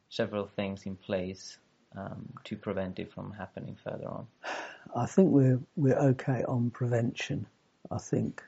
several 0.09 0.47
things 0.47 0.85
in 0.85 0.95
place 0.95 1.57
um, 1.97 2.29
to 2.45 2.55
prevent 2.55 2.99
it 2.99 3.11
from 3.13 3.31
happening 3.31 3.77
further 3.83 4.07
on. 4.07 4.27
I 4.95 5.05
think 5.05 5.31
we're 5.31 5.59
we're 5.75 5.99
okay 6.11 6.43
on 6.47 6.69
prevention. 6.71 7.45
I 7.89 7.97
think 7.97 8.43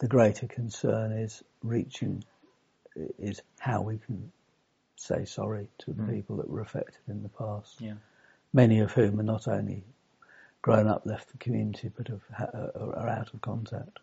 the 0.00 0.08
greater 0.08 0.46
concern 0.46 1.12
is 1.12 1.42
reaching 1.62 2.24
is 3.18 3.40
how 3.58 3.82
we 3.82 3.98
can 3.98 4.32
say 4.96 5.24
sorry 5.24 5.68
to 5.78 5.92
the 5.92 6.02
Mm. 6.02 6.10
people 6.10 6.36
that 6.36 6.48
were 6.48 6.60
affected 6.60 7.00
in 7.08 7.22
the 7.22 7.28
past. 7.28 7.80
Yeah. 7.80 7.94
Many 8.52 8.80
of 8.80 8.92
whom 8.92 9.18
are 9.20 9.24
not 9.24 9.48
only 9.48 9.84
grown 10.64 10.88
up, 10.88 11.02
left 11.04 11.30
the 11.30 11.36
community, 11.36 11.90
but 11.94 12.08
have, 12.08 12.22
ha- 12.34 12.50
are 12.74 13.06
out 13.06 13.34
of 13.34 13.40
contact. 13.42 13.98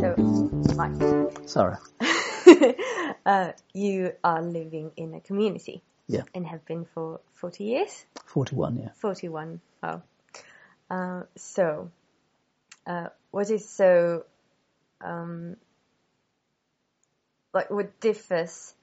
So, 0.00 0.14
Mike, 0.76 1.48
Sorry. 1.48 1.76
uh, 3.24 3.52
you 3.72 4.12
are 4.22 4.42
living 4.42 4.90
in 4.98 5.14
a 5.14 5.20
community. 5.20 5.82
Yeah. 6.06 6.24
And 6.34 6.46
have 6.46 6.66
been 6.66 6.84
for 6.84 7.22
40 7.32 7.64
years? 7.64 8.04
41, 8.26 8.80
yeah. 8.80 8.88
41. 8.96 9.62
Oh. 9.82 10.02
Uh, 10.90 11.22
so, 11.36 11.90
uh, 12.86 13.06
what 13.30 13.48
is 13.48 13.66
so, 13.66 14.26
um, 15.00 15.56
like, 17.54 17.70
what 17.70 18.00
differs 18.00 18.74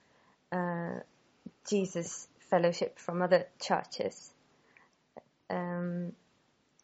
uh, 0.52 1.00
Jesus 1.70 2.28
Fellowship 2.50 3.00
from 3.00 3.22
other 3.22 3.48
churches 3.62 4.34
um, 5.50 6.12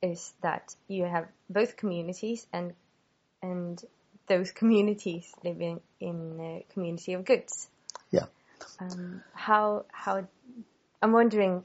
is 0.02 0.34
that 0.42 0.76
you 0.88 1.04
have 1.04 1.28
both 1.50 1.76
communities 1.76 2.48
and 2.54 2.74
and 3.42 3.84
those 4.28 4.52
communities 4.52 5.30
living 5.44 5.82
in 6.00 6.40
a 6.40 6.66
community 6.74 7.14
of 7.14 7.26
goods. 7.26 7.68
Yeah. 8.12 8.26
Um, 8.80 9.22
how 9.34 9.86
how 9.92 10.28
I'm 11.02 11.12
wondering 11.12 11.64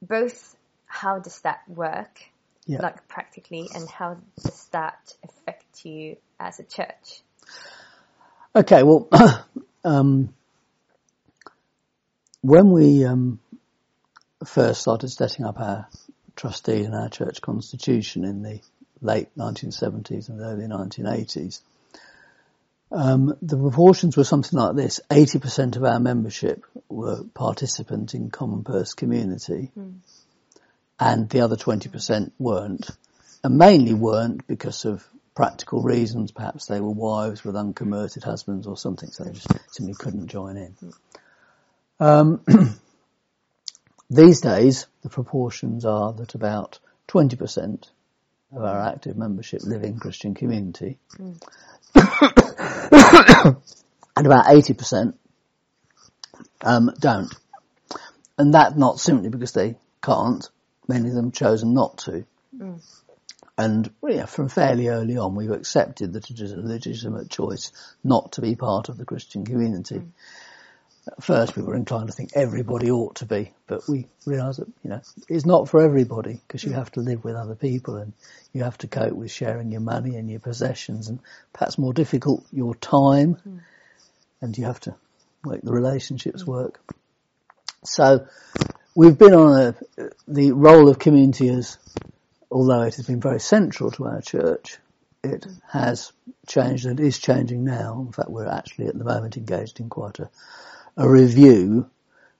both 0.00 0.56
how 0.86 1.18
does 1.18 1.40
that 1.40 1.62
work 1.68 2.20
Yeah. 2.66 2.82
like 2.82 3.08
practically 3.08 3.68
and 3.74 3.88
how 3.90 4.18
does 4.40 4.68
that 4.70 5.16
affect 5.24 5.84
you 5.84 6.16
as 6.38 6.60
a 6.60 6.64
church? 6.64 7.22
Okay, 8.54 8.82
well, 8.82 9.08
um, 9.84 10.34
when 12.42 12.70
we 12.70 13.04
um, 13.06 13.40
first 14.44 14.82
started 14.82 15.08
setting 15.08 15.46
up 15.46 15.58
our 15.58 15.88
trustee 16.36 16.84
and 16.84 16.94
our 16.94 17.08
church 17.08 17.40
constitution 17.40 18.24
in 18.24 18.42
the 18.42 18.60
late 19.00 19.28
1970s 19.38 20.28
and 20.28 20.42
early 20.42 20.66
1980s, 20.66 21.62
um, 22.90 23.34
the 23.40 23.56
proportions 23.56 24.18
were 24.18 24.24
something 24.24 24.58
like 24.58 24.76
this. 24.76 25.00
80% 25.08 25.76
of 25.76 25.84
our 25.84 25.98
membership 25.98 26.66
were 26.90 27.24
participant 27.32 28.14
in 28.14 28.28
Common 28.28 28.64
Purse 28.64 28.92
community 28.92 29.70
and 31.00 31.30
the 31.30 31.40
other 31.40 31.56
20% 31.56 32.32
weren't. 32.38 32.90
And 33.42 33.56
mainly 33.56 33.94
weren't 33.94 34.46
because 34.46 34.84
of 34.84 35.04
practical 35.34 35.82
reasons. 35.82 36.32
Perhaps 36.32 36.66
they 36.66 36.80
were 36.80 36.90
wives 36.90 37.44
with 37.44 37.56
unconverted 37.56 38.24
husbands 38.24 38.66
or 38.66 38.76
something, 38.76 39.10
so 39.10 39.24
they 39.24 39.32
just 39.32 39.48
simply 39.70 39.94
couldn't 39.94 40.28
join 40.28 40.56
in. 40.56 40.76
Um, 42.00 42.40
these 44.10 44.40
days, 44.40 44.86
the 45.02 45.08
proportions 45.08 45.84
are 45.84 46.12
that 46.14 46.34
about 46.34 46.78
20% 47.08 47.88
of 48.54 48.62
our 48.62 48.80
active 48.80 49.16
membership 49.16 49.62
live 49.64 49.82
in 49.82 49.98
Christian 49.98 50.34
community. 50.34 50.98
and 54.16 54.26
about 54.26 54.46
80% 54.46 55.14
um, 56.62 56.90
don't. 57.00 57.34
And 58.38 58.54
that 58.54 58.76
not 58.76 58.98
simply 58.98 59.28
because 59.28 59.52
they 59.52 59.76
can't, 60.02 60.48
many 60.88 61.08
of 61.08 61.14
them 61.14 61.32
chosen 61.32 61.74
not 61.74 61.98
to. 61.98 62.24
And 63.58 63.90
yeah, 64.06 64.26
from 64.26 64.48
fairly 64.48 64.88
early 64.88 65.18
on, 65.18 65.34
we've 65.34 65.50
accepted 65.50 66.14
that 66.14 66.30
it 66.30 66.40
is 66.40 66.52
a 66.52 66.60
legitimate 66.60 67.28
choice 67.28 67.70
not 68.02 68.32
to 68.32 68.40
be 68.40 68.56
part 68.56 68.88
of 68.88 68.96
the 68.96 69.04
Christian 69.04 69.44
community. 69.44 69.96
Mm. 69.96 70.08
At 71.06 71.22
first, 71.22 71.56
we 71.56 71.62
were 71.62 71.74
inclined 71.74 72.06
to 72.08 72.14
think 72.14 72.30
everybody 72.34 72.90
ought 72.90 73.16
to 73.16 73.26
be, 73.26 73.52
but 73.66 73.88
we 73.88 74.06
realised 74.24 74.60
that 74.60 74.68
you 74.84 74.90
know 74.90 75.00
it's 75.28 75.44
not 75.44 75.68
for 75.68 75.82
everybody 75.82 76.40
because 76.46 76.62
you 76.62 76.70
mm. 76.70 76.76
have 76.76 76.92
to 76.92 77.00
live 77.00 77.24
with 77.24 77.34
other 77.34 77.56
people 77.56 77.96
and 77.96 78.12
you 78.52 78.62
have 78.62 78.78
to 78.78 78.86
cope 78.86 79.12
with 79.12 79.30
sharing 79.30 79.72
your 79.72 79.80
money 79.80 80.16
and 80.16 80.30
your 80.30 80.38
possessions 80.40 81.08
and 81.08 81.18
perhaps 81.52 81.76
more 81.76 81.92
difficult 81.92 82.46
your 82.52 82.74
time, 82.76 83.36
mm. 83.46 83.60
and 84.40 84.56
you 84.56 84.64
have 84.64 84.80
to 84.80 84.94
make 85.44 85.62
the 85.62 85.72
relationships 85.72 86.46
work. 86.46 86.80
So 87.84 88.26
we've 88.94 89.18
been 89.18 89.34
on 89.34 89.60
a 89.98 90.10
the 90.28 90.52
role 90.52 90.88
of 90.88 91.00
community 91.00 91.48
as 91.48 91.78
although 92.52 92.82
it 92.82 92.94
has 92.96 93.06
been 93.06 93.20
very 93.20 93.40
central 93.40 93.90
to 93.92 94.04
our 94.06 94.20
church, 94.20 94.78
it 95.24 95.46
has 95.70 96.12
changed 96.46 96.86
and 96.86 97.00
is 97.00 97.18
changing 97.18 97.64
now. 97.64 98.04
In 98.06 98.12
fact, 98.12 98.30
we're 98.30 98.46
actually 98.46 98.86
at 98.86 98.98
the 98.98 99.04
moment 99.04 99.36
engaged 99.36 99.80
in 99.80 99.88
quite 99.88 100.18
a, 100.18 100.30
a 100.96 101.08
review, 101.08 101.88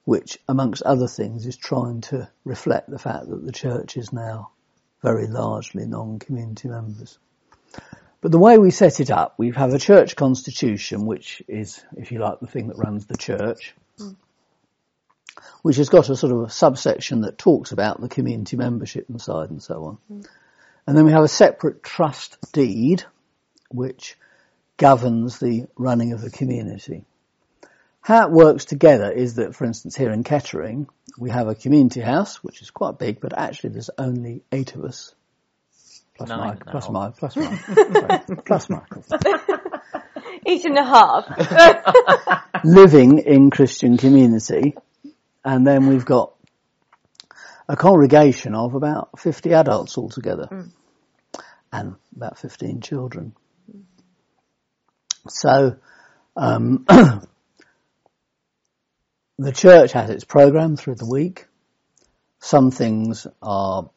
which, 0.05 0.39
amongst 0.49 0.83
other 0.83 1.09
things, 1.09 1.47
is 1.47 1.57
trying 1.57 2.03
to 2.03 2.29
reflect 2.45 2.91
the 2.91 2.99
fact 2.99 3.29
that 3.29 3.45
the 3.45 3.53
church 3.53 3.97
is 3.97 4.13
now 4.13 4.51
very 5.03 5.27
largely 5.27 5.87
non-community 5.87 6.69
members. 6.69 7.19
But 8.21 8.31
the 8.31 8.39
way 8.39 8.59
we 8.59 8.71
set 8.71 9.01
it 9.01 9.11
up, 9.11 9.35
we 9.39 9.51
have 9.51 9.75
a 9.75 9.79
church 9.79 10.15
constitution, 10.15 11.07
which 11.07 11.43
is, 11.49 11.83
if 11.97 12.13
you 12.13 12.21
like, 12.21 12.41
the 12.41 12.47
thing 12.47 12.69
that 12.69 12.79
runs 12.79 13.07
the 13.07 13.17
church 13.17 13.75
mm. 13.99 14.15
Which 15.63 15.77
has 15.77 15.89
got 15.89 16.09
a 16.09 16.17
sort 16.17 16.33
of 16.33 16.43
a 16.43 16.51
subsection 16.51 17.23
that 17.23 17.39
talks 17.39 17.73
about 17.73 18.01
the 18.01 18.09
community 18.09 18.57
membership 18.57 19.07
inside 19.09 19.51
and 19.51 19.63
so 19.63 19.85
on. 19.85 19.99
Mm. 20.11 20.27
And 20.87 20.97
then 20.97 21.05
we 21.05 21.13
have 21.13 21.23
a 21.23 21.29
separate 21.29 21.83
trust 21.83 22.37
deed, 22.53 23.05
which 23.71 24.17
governs 24.77 25.39
the 25.39 25.67
running 25.77 26.13
of 26.13 26.21
the 26.21 26.31
community. 26.31 27.05
How 28.01 28.27
it 28.27 28.33
works 28.33 28.65
together 28.65 29.13
is 29.13 29.37
that, 29.37 29.55
for 29.55 29.65
instance, 29.65 29.95
here 29.95 30.11
in 30.11 30.25
Kettering, 30.25 30.89
we 31.17 31.31
have 31.31 31.47
a 31.47 31.55
community 31.55 32.01
house, 32.01 32.43
which 32.43 32.61
is 32.61 32.71
quite 32.71 32.99
big, 32.99 33.21
but 33.21 33.37
actually 33.37 33.71
there's 33.71 33.91
only 33.97 34.43
eight 34.51 34.75
of 34.75 34.85
us. 34.85 35.15
Plus 36.17 36.29
Nine 36.29 36.39
Mike, 36.41 36.67
plus. 36.67 36.91
Mike, 36.91 37.17
plus 37.17 37.37
Mike, 37.37 37.61
sorry, 37.65 38.37
plus 38.45 38.69
Michael. 38.69 39.05
Eight 40.45 40.65
and 40.65 40.77
a 40.77 40.85
half. 40.85 42.65
living 42.65 43.19
in 43.19 43.51
Christian 43.51 43.97
community, 43.97 44.75
and 45.45 45.67
then 45.67 45.89
we've 45.89 46.05
got 46.05 46.35
a 47.69 47.77
congregation 47.77 48.55
of 48.55 48.75
about 48.75 49.19
50 49.19 49.55
adults 49.55 49.97
altogether, 49.99 50.67
and 51.73 51.95
about 52.15 52.39
15 52.39 52.81
children. 52.81 53.35
So, 55.29 55.77
um, 56.37 56.85
the 59.39 59.53
church 59.53 59.93
has 59.93 60.11
its 60.11 60.25
program 60.25 60.77
through 60.77 60.97
the 60.97 61.09
week. 61.09 61.47
Some 62.41 62.71
things 62.71 63.27
are 63.41 63.89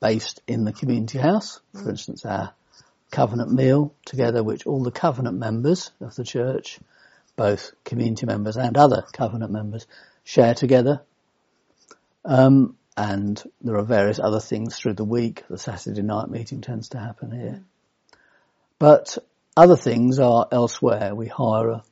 based 0.00 0.40
in 0.46 0.64
the 0.64 0.72
community 0.72 1.18
house. 1.18 1.60
For 1.72 1.88
instance, 1.88 2.24
our 2.24 2.52
covenant 3.10 3.52
meal 3.52 3.94
together, 4.04 4.42
which 4.42 4.66
all 4.66 4.82
the 4.82 4.90
covenant 4.90 5.38
members 5.38 5.92
of 6.00 6.14
the 6.16 6.24
church, 6.24 6.80
both 7.36 7.72
community 7.84 8.26
members 8.26 8.56
and 8.56 8.76
other 8.76 9.04
covenant 9.12 9.52
members, 9.52 9.86
share 10.26 10.54
together. 10.54 11.02
Um, 12.24 12.76
and 12.96 13.42
there 13.60 13.76
are 13.76 13.84
various 13.84 14.18
other 14.18 14.40
things 14.40 14.76
through 14.76 14.94
the 14.94 15.04
week. 15.04 15.44
The 15.48 15.56
Saturday 15.56 16.02
night 16.02 16.28
meeting 16.28 16.60
tends 16.60 16.88
to 16.90 16.98
happen 16.98 17.30
here. 17.30 17.62
But 18.80 19.16
other 19.56 19.76
things 19.76 20.18
are 20.18 20.48
elsewhere. 20.50 21.14
We 21.14 21.28
hire 21.28 21.70
a 21.70 21.84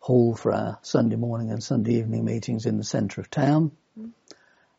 hall 0.00 0.36
for 0.36 0.52
our 0.52 0.78
Sunday 0.82 1.16
morning 1.16 1.50
and 1.50 1.62
Sunday 1.62 1.94
evening 1.94 2.26
meetings 2.26 2.66
in 2.66 2.76
the 2.76 2.84
centre 2.84 3.22
of 3.22 3.30
town. 3.30 3.72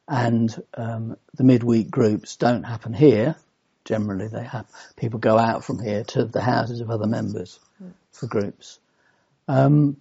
And 0.07 0.63
um, 0.75 1.17
the 1.33 1.43
midweek 1.43 1.89
groups 1.89 2.35
don't 2.35 2.63
happen 2.63 2.93
here. 2.93 3.35
Generally, 3.85 4.27
they 4.27 4.43
have 4.43 4.67
people 4.95 5.19
go 5.19 5.37
out 5.39 5.65
from 5.65 5.79
here 5.79 6.03
to 6.03 6.25
the 6.25 6.41
houses 6.41 6.79
of 6.81 6.91
other 6.91 7.07
members 7.07 7.59
for 8.11 8.27
groups. 8.27 8.79
Um, 9.47 9.97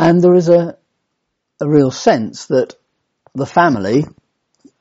and 0.00 0.22
there 0.22 0.34
is 0.34 0.48
a 0.48 0.78
a 1.60 1.68
real 1.68 1.90
sense 1.90 2.46
that 2.46 2.74
the 3.34 3.44
family 3.44 4.06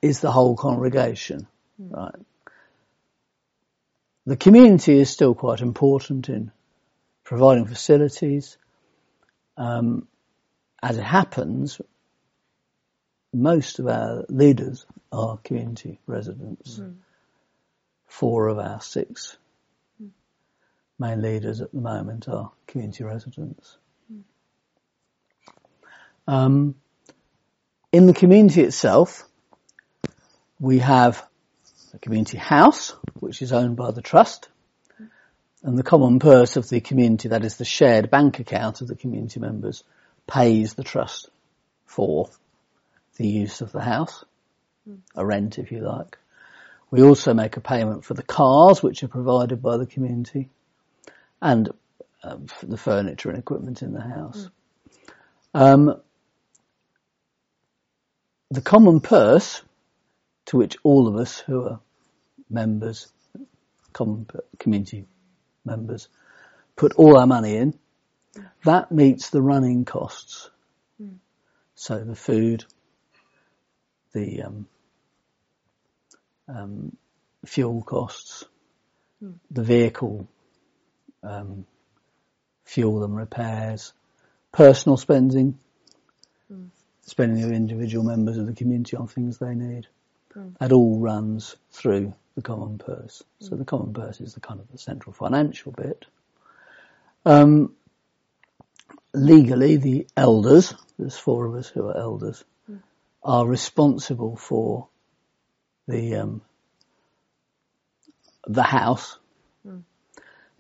is 0.02 0.22
the 0.22 0.32
whole 0.32 0.56
congregation, 0.56 1.46
right? 1.78 2.16
The 4.26 4.38
community 4.38 4.98
is 5.00 5.10
still 5.10 5.36
quite 5.36 5.60
important 5.60 6.30
in 6.30 6.52
providing 7.26 7.66
facilities. 7.66 8.58
Um, 9.58 10.08
as 10.82 10.98
it 10.98 11.04
happens, 11.04 11.82
most 13.34 13.80
of 13.80 13.88
our 13.88 14.26
leaders 14.30 14.86
are 15.12 15.38
community 15.44 16.00
residents. 16.08 16.80
Mm. 16.80 16.96
Four 18.08 18.48
of 18.48 18.58
our 18.58 18.80
six 18.80 19.38
mm. 20.02 20.12
main 20.98 21.22
leaders 21.22 21.60
at 21.60 21.74
the 21.74 21.82
moment 21.82 22.30
are 22.30 22.52
community 22.68 23.04
residents. 23.04 23.78
Mm. 26.30 26.34
Um, 26.34 26.76
in 27.92 28.06
the 28.06 28.14
community 28.14 28.62
itself, 28.62 29.28
we 30.60 30.80
have 30.80 31.26
a 31.94 32.00
community 32.00 32.38
house, 32.38 32.94
which 33.16 33.42
is 33.42 33.52
owned 33.52 33.76
by 33.76 33.92
the 33.92 34.02
trust, 34.02 34.48
and 35.64 35.78
the 35.78 35.84
common 35.84 36.20
purse 36.20 36.56
of 36.56 36.70
the 36.70 36.82
community, 36.82 37.30
that 37.30 37.44
is 37.44 37.58
the 37.58 37.66
shared 37.66 38.10
bank 38.10 38.40
account 38.40 38.82
of 38.82 38.88
the 38.88 38.96
community 38.96 39.40
members, 39.40 39.84
pays 40.28 40.76
the 40.76 40.84
trust 40.84 41.30
for 41.86 42.30
the 43.18 43.28
use 43.28 43.62
of 43.62 43.72
the 43.72 43.82
house, 43.82 44.24
a 45.16 45.26
rent 45.26 45.58
if 45.58 45.72
you 45.72 45.80
like. 45.80 46.18
We 46.92 47.02
also 47.02 47.34
make 47.34 47.58
a 47.58 47.62
payment 47.62 48.06
for 48.06 48.14
the 48.14 48.24
cars 48.24 48.82
which 48.82 49.04
are 49.04 49.08
provided 49.08 49.62
by 49.62 49.78
the 49.78 49.86
community 49.86 50.50
and 51.42 51.70
um, 52.24 52.48
the 52.64 52.78
furniture 52.78 53.30
and 53.30 53.38
equipment 53.38 53.82
in 53.82 53.94
the 53.94 54.02
house. 54.02 54.50
Um, 55.54 56.02
the 58.52 58.62
common 58.62 59.00
purse 59.00 59.62
to 60.46 60.58
which 60.58 60.78
all 60.84 61.08
of 61.08 61.16
us 61.16 61.40
who 61.40 61.64
are 61.66 61.80
members, 62.50 63.12
common 63.94 64.28
community 64.58 65.06
members, 65.64 66.08
put 66.76 66.94
all 66.94 67.18
our 67.18 67.28
money 67.28 67.56
in, 67.56 67.78
that 68.66 68.92
meets 68.92 69.30
the 69.30 69.42
running 69.42 69.86
costs. 69.86 70.50
Mm. 71.02 71.18
So 71.76 72.00
the 72.00 72.16
food, 72.16 72.66
the 74.14 74.44
um, 74.44 74.68
um, 76.48 76.98
fuel 77.46 77.84
costs, 77.84 78.46
mm. 79.24 79.36
the 79.52 79.64
vehicle 79.64 80.28
um, 81.22 81.66
fuel 82.66 83.04
and 83.04 83.16
repairs, 83.16 83.94
personal 84.52 84.98
spending, 84.98 85.60
mm. 86.52 86.70
Spending 87.10 87.44
of 87.44 87.52
individual 87.52 88.04
members 88.04 88.38
of 88.38 88.46
the 88.46 88.54
community 88.54 88.96
on 88.96 89.08
things 89.08 89.38
they 89.38 89.56
need. 89.56 89.88
Mm. 90.36 90.58
That 90.60 90.72
all 90.72 91.00
runs 91.00 91.56
through 91.72 92.14
the 92.36 92.42
common 92.42 92.78
purse. 92.78 93.24
So 93.40 93.56
the 93.56 93.66
common 93.66 93.94
purse 93.94 94.22
is 94.22 94.34
the 94.34 94.40
kind 94.40 94.60
of 94.60 94.72
the 94.72 94.78
central 94.78 95.14
financial 95.14 95.72
bit. 95.72 96.06
Um, 97.26 97.74
legally, 99.14 99.78
the 99.78 100.08
elders, 100.16 100.74
there's 100.98 101.18
four 101.18 101.46
of 101.46 101.56
us 101.56 101.68
who 101.68 101.88
are 101.88 101.98
elders, 101.98 102.44
mm. 102.70 102.80
are 103.24 103.46
responsible 103.46 104.36
for 104.36 104.88
the 105.88 106.16
um, 106.16 106.42
the 108.48 108.64
house. 108.64 109.18
Mm. 109.68 109.84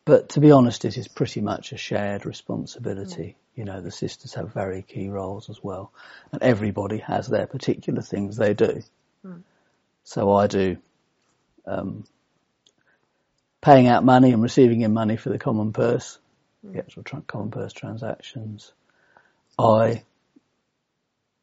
But 0.09 0.29
to 0.29 0.39
be 0.39 0.49
honest, 0.49 0.85
it 0.85 0.97
is 0.97 1.07
pretty 1.07 1.39
much 1.39 1.71
a 1.71 1.77
shared 1.77 2.25
responsibility. 2.25 3.35
Mm. 3.37 3.57
You 3.59 3.65
know, 3.65 3.79
the 3.79 3.91
sisters 3.91 4.33
have 4.33 4.51
very 4.51 4.81
key 4.81 5.07
roles 5.07 5.51
as 5.51 5.63
well, 5.63 5.93
and 6.31 6.41
everybody 6.41 6.97
has 6.97 7.27
their 7.27 7.45
particular 7.45 8.01
things 8.01 8.35
they 8.35 8.55
do. 8.55 8.81
Hmm. 9.21 9.41
So 10.03 10.31
I 10.31 10.47
do 10.47 10.77
um, 11.67 12.05
paying 13.61 13.85
out 13.85 14.03
money 14.03 14.31
and 14.31 14.41
receiving 14.41 14.81
in 14.81 14.93
money 14.93 15.15
for 15.15 15.29
the 15.29 15.37
common 15.37 15.73
purse, 15.73 16.17
mm. 16.65 16.73
the 16.73 16.79
actual 16.79 17.03
tra- 17.03 17.21
common 17.27 17.51
purse 17.51 17.73
transactions. 17.73 18.73
I 19.59 20.01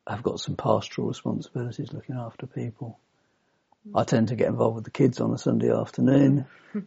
have 0.08 0.24
got 0.24 0.40
some 0.40 0.56
pastoral 0.56 1.06
responsibilities 1.06 1.92
looking 1.92 2.16
after 2.16 2.48
people. 2.48 2.98
I 3.94 4.02
tend 4.02 4.28
to 4.28 4.34
get 4.34 4.48
involved 4.48 4.74
with 4.74 4.84
the 4.84 4.90
kids 4.90 5.20
on 5.20 5.32
a 5.32 5.38
Sunday 5.38 5.70
afternoon. 5.70 6.46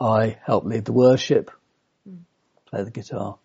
I 0.00 0.38
help 0.44 0.64
lead 0.64 0.84
the 0.84 0.92
worship, 0.92 1.50
play 2.66 2.84
the 2.84 2.90
guitar. 2.90 3.38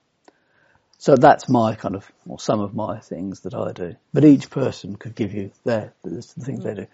So 0.98 1.16
that's 1.16 1.50
my 1.50 1.76
kind 1.76 1.96
of, 1.96 2.12
or 2.28 2.40
some 2.40 2.60
of 2.60 2.76
my 2.76 3.00
things 3.00 3.40
that 3.42 3.56
I 3.56 3.72
do. 3.72 3.96
But 4.14 4.24
each 4.24 4.50
person 4.50 4.96
could 4.98 5.16
give 5.16 5.34
you 5.34 5.52
their, 5.64 5.94
the 6.04 6.22
things 6.22 6.64
they 6.64 6.76
do. 6.76 6.88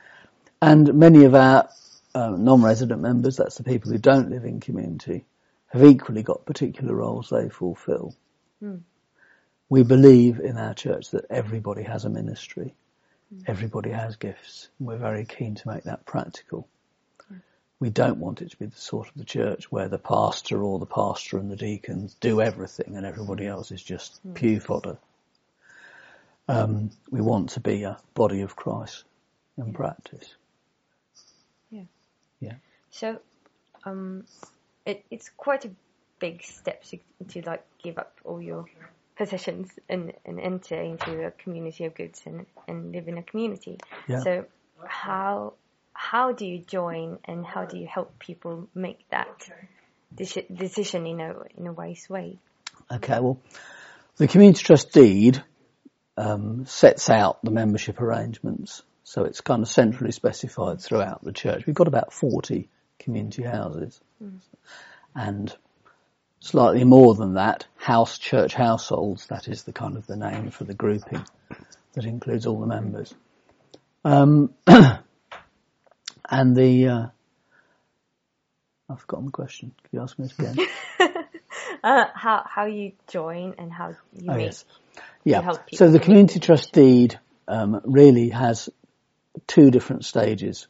And 0.61 0.93
many 0.93 1.25
of 1.25 1.35
our 1.35 1.69
um, 2.15 2.43
non-resident 2.43 3.01
members, 3.01 3.37
that's 3.37 3.57
the 3.57 3.63
people 3.63 3.91
who 3.91 3.97
don't 3.97 4.29
live 4.29 4.45
in 4.45 4.59
community, 4.59 5.25
have 5.67 5.83
equally 5.83 6.23
got 6.23 6.45
particular 6.45 6.95
roles 6.95 7.29
they 7.29 7.49
fulfil. 7.49 8.15
Mm. 8.63 8.81
We 9.69 9.83
believe 9.83 10.39
in 10.39 10.57
our 10.57 10.73
church 10.73 11.11
that 11.11 11.25
everybody 11.29 11.83
has 11.83 12.05
a 12.05 12.09
ministry. 12.09 12.73
Mm. 13.33 13.43
Everybody 13.47 13.89
has 13.89 14.15
gifts. 14.15 14.69
And 14.79 14.87
we're 14.87 14.97
very 14.97 15.25
keen 15.25 15.55
to 15.55 15.67
make 15.67 15.83
that 15.83 16.05
practical. 16.05 16.67
Mm. 17.77 17.81
We 17.81 17.89
don't 17.89 18.17
want 18.17 18.41
it 18.41 18.51
to 18.51 18.57
be 18.57 18.65
the 18.65 18.75
sort 18.75 19.07
of 19.07 19.13
the 19.15 19.25
church 19.25 19.71
where 19.71 19.87
the 19.87 19.97
pastor 19.97 20.61
or 20.61 20.79
the 20.79 20.85
pastor 20.85 21.37
and 21.37 21.51
the 21.51 21.55
deacons 21.55 22.15
do 22.19 22.41
everything 22.41 22.95
and 22.95 23.05
everybody 23.05 23.45
else 23.45 23.71
is 23.71 23.81
just 23.81 24.19
hmm. 24.21 24.33
pew 24.33 24.59
fodder. 24.59 24.97
Um, 26.49 26.91
we 27.11 27.21
want 27.21 27.51
to 27.51 27.59
be 27.59 27.83
a 27.83 27.97
body 28.13 28.41
of 28.41 28.55
Christ 28.55 29.03
in 29.57 29.73
practice. 29.73 30.33
Yeah. 31.69 31.83
Yeah. 32.39 32.55
So, 32.89 33.19
um, 33.83 34.23
it, 34.85 35.03
it's 35.11 35.29
quite 35.35 35.65
a 35.65 35.71
big 36.19 36.43
step 36.43 36.83
to, 36.85 36.99
to 37.29 37.41
like 37.41 37.65
give 37.83 37.97
up 37.97 38.17
all 38.23 38.41
your 38.41 38.65
possessions 39.17 39.71
and, 39.89 40.13
and 40.25 40.39
enter 40.39 40.79
into 40.79 41.25
a 41.25 41.31
community 41.31 41.85
of 41.85 41.95
goods 41.95 42.21
and, 42.25 42.45
and 42.67 42.93
live 42.93 43.07
in 43.07 43.17
a 43.17 43.23
community. 43.23 43.77
Yeah. 44.07 44.21
So 44.21 44.45
how 44.85 45.53
how 45.97 46.31
do 46.31 46.45
you 46.45 46.59
join 46.59 47.19
and 47.25 47.45
how 47.45 47.65
do 47.65 47.77
you 47.77 47.87
help 47.87 48.19
people 48.19 48.69
make 48.75 48.99
that 49.09 49.49
decision 50.13 51.07
in 51.07 51.19
a 51.19 51.33
in 51.57 51.67
a 51.67 51.73
wise 51.73 52.07
way? 52.09 52.37
Okay, 52.91 53.19
well, 53.19 53.39
the 54.17 54.27
community 54.27 54.63
trust 54.63 54.93
deed 54.93 55.43
um, 56.15 56.65
sets 56.65 57.09
out 57.09 57.43
the 57.43 57.51
membership 57.51 57.99
arrangements 57.99 58.83
so 59.07 59.23
it's 59.23 59.39
kind 59.39 59.63
of 59.63 59.69
centrally 59.69 60.11
specified 60.11 60.81
throughout 60.81 61.23
the 61.23 61.31
church. 61.31 61.65
We've 61.65 61.73
got 61.73 61.87
about 61.87 62.11
40 62.11 62.67
community 62.99 63.41
houses 63.41 64.01
mm. 64.21 64.41
and 65.15 65.55
slightly 66.41 66.83
more 66.83 67.15
than 67.15 67.35
that, 67.35 67.65
house 67.77 68.17
church 68.17 68.53
households. 68.53 69.27
That 69.27 69.47
is 69.47 69.63
the 69.63 69.71
kind 69.71 69.95
of 69.95 70.05
the 70.07 70.17
name 70.17 70.51
for 70.51 70.65
the 70.65 70.73
grouping 70.73 71.23
that 71.93 72.03
includes 72.03 72.45
all 72.45 72.59
the 72.59 72.67
members. 72.67 73.15
Um, 74.03 74.53
and 76.29 76.55
the, 76.55 76.87
uh, 76.87 77.07
I've 78.89 79.01
forgotten 79.01 79.25
the 79.25 79.31
question. 79.31 79.73
Could 79.83 79.93
you 79.93 80.01
ask 80.01 80.17
me 80.17 80.29
again? 80.37 80.67
uh, 81.83 82.05
how, 82.13 82.43
how 82.47 82.65
you 82.65 82.93
join 83.07 83.55
and 83.57 83.71
how 83.71 83.95
you 84.13 84.31
oh, 84.31 84.37
yes. 84.37 84.65
Yeah. 85.23 85.53
So 85.73 85.91
the 85.91 85.99
community 85.99 86.39
trust 86.39 86.71
deed 86.71 87.19
um, 87.47 87.81
really 87.83 88.29
has 88.29 88.69
two 89.45 89.71
different 89.71 90.05
stages. 90.05 90.67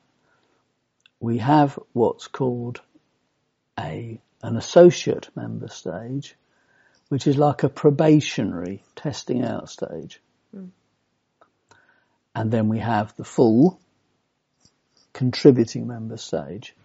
We 1.19 1.37
have 1.39 1.79
what's 1.93 2.27
called 2.27 2.81
a 3.79 4.19
an 4.43 4.55
associate 4.55 5.29
member 5.35 5.67
stage, 5.67 6.35
which 7.09 7.27
is 7.27 7.37
like 7.37 7.63
a 7.63 7.69
probationary 7.69 8.83
testing 8.95 9.43
out 9.43 9.69
stage. 9.69 10.21
Mm. 10.55 10.69
And 12.35 12.51
then 12.51 12.69
we 12.69 12.79
have 12.79 13.15
the 13.15 13.23
full 13.23 13.79
contributing 15.17 15.87
member 15.87 16.15
stage. 16.15 16.75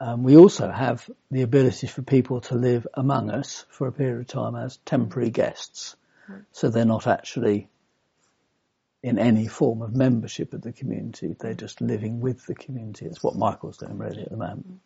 Um, 0.00 0.24
we 0.24 0.36
also 0.36 0.68
have 0.68 1.08
the 1.30 1.42
ability 1.42 1.86
for 1.86 2.02
people 2.02 2.40
to 2.42 2.56
live 2.56 2.88
among 2.94 3.30
us 3.30 3.64
for 3.68 3.86
a 3.86 3.92
period 3.92 4.20
of 4.20 4.26
time 4.26 4.56
as 4.56 4.78
temporary 4.84 5.30
guests. 5.30 5.94
So 6.52 6.70
they're 6.70 6.84
not 6.84 7.06
actually 7.06 7.68
in 9.02 9.18
any 9.18 9.46
form 9.46 9.80
of 9.80 9.94
membership 9.94 10.54
of 10.54 10.62
the 10.62 10.72
community. 10.72 11.36
They're 11.38 11.54
just 11.54 11.80
living 11.80 12.20
with 12.20 12.46
the 12.46 12.54
community. 12.54 13.06
It's 13.06 13.22
what 13.22 13.36
Michael's 13.36 13.78
doing 13.78 13.96
really 13.96 14.22
at 14.22 14.30
the 14.30 14.36
moment. 14.36 14.80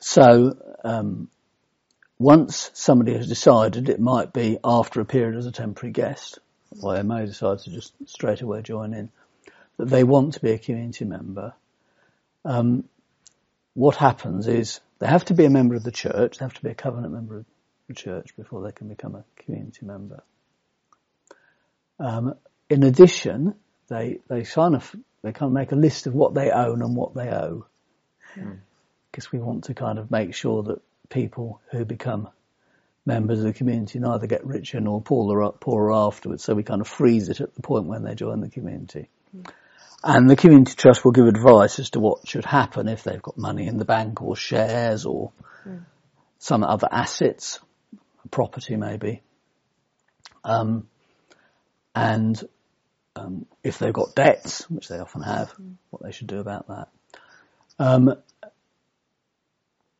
So, 0.00 0.56
um, 0.82 1.28
once 2.18 2.70
somebody 2.74 3.14
has 3.14 3.28
decided 3.28 3.88
it 3.88 4.00
might 4.00 4.32
be 4.32 4.58
after 4.64 5.00
a 5.00 5.04
period 5.04 5.36
as 5.36 5.46
a 5.46 5.52
temporary 5.52 5.92
guest, 5.92 6.40
or 6.82 6.94
they 6.94 7.02
may 7.02 7.26
decide 7.26 7.60
to 7.60 7.70
just 7.70 7.92
straight 8.06 8.40
away 8.40 8.62
join 8.62 8.94
in, 8.94 9.10
that 9.78 9.88
they 9.88 10.04
want 10.04 10.34
to 10.34 10.40
be 10.40 10.52
a 10.52 10.58
community 10.58 11.04
member, 11.04 11.54
um, 12.44 12.84
what 13.74 13.96
happens 13.96 14.46
is 14.48 14.80
they 14.98 15.06
have 15.06 15.24
to 15.26 15.34
be 15.34 15.44
a 15.44 15.50
member 15.50 15.74
of 15.74 15.82
the 15.82 15.90
church, 15.90 16.38
they 16.38 16.44
have 16.44 16.54
to 16.54 16.62
be 16.62 16.70
a 16.70 16.74
covenant 16.74 17.12
member 17.12 17.38
of 17.38 17.46
the 17.88 17.94
church 17.94 18.36
before 18.36 18.62
they 18.62 18.72
can 18.72 18.88
become 18.88 19.14
a 19.14 19.24
community 19.42 19.84
member. 19.86 20.22
Um, 21.98 22.34
in 22.68 22.82
addition, 22.82 23.54
they 23.88 24.20
they 24.28 24.42
kind 24.42 24.74
of 24.74 24.94
they 25.22 25.32
kind 25.32 25.48
of 25.50 25.52
make 25.52 25.72
a 25.72 25.76
list 25.76 26.06
of 26.06 26.14
what 26.14 26.34
they 26.34 26.50
own 26.50 26.82
and 26.82 26.96
what 26.96 27.14
they 27.14 27.28
owe, 27.28 27.66
because 28.34 29.26
hmm. 29.26 29.36
we 29.36 29.42
want 29.42 29.64
to 29.64 29.74
kind 29.74 29.98
of 29.98 30.10
make 30.10 30.34
sure 30.34 30.62
that 30.64 30.82
people 31.08 31.60
who 31.70 31.84
become 31.84 32.28
members 33.04 33.40
of 33.40 33.44
the 33.44 33.52
community 33.52 33.98
neither 33.98 34.26
get 34.26 34.46
richer 34.46 34.80
nor 34.80 35.02
poorer, 35.02 35.52
poorer 35.52 35.92
afterwards. 35.92 36.44
So 36.44 36.54
we 36.54 36.62
kind 36.62 36.80
of 36.80 36.88
freeze 36.88 37.28
it 37.28 37.40
at 37.40 37.54
the 37.54 37.62
point 37.62 37.86
when 37.86 38.02
they 38.02 38.14
join 38.14 38.40
the 38.40 38.48
community. 38.48 39.08
Mm. 39.36 39.50
And 40.04 40.28
the 40.28 40.36
community 40.36 40.74
trust 40.74 41.04
will 41.04 41.12
give 41.12 41.26
advice 41.26 41.78
as 41.78 41.90
to 41.90 42.00
what 42.00 42.26
should 42.26 42.44
happen 42.44 42.88
if 42.88 43.04
they've 43.04 43.22
got 43.22 43.38
money 43.38 43.68
in 43.68 43.78
the 43.78 43.84
bank 43.84 44.20
or 44.20 44.34
shares 44.34 45.06
or 45.06 45.30
mm. 45.66 45.84
some 46.38 46.64
other 46.64 46.88
assets, 46.90 47.60
property 48.30 48.74
maybe. 48.76 49.22
Um, 50.42 50.88
and 51.94 52.42
um, 53.14 53.46
if 53.62 53.78
they've 53.78 53.92
got 53.92 54.16
debts, 54.16 54.68
which 54.68 54.88
they 54.88 54.98
often 54.98 55.22
have, 55.22 55.52
mm. 55.54 55.74
what 55.90 56.02
they 56.02 56.10
should 56.10 56.26
do 56.26 56.40
about 56.40 56.66
that. 56.68 56.88
Um, 57.78 58.16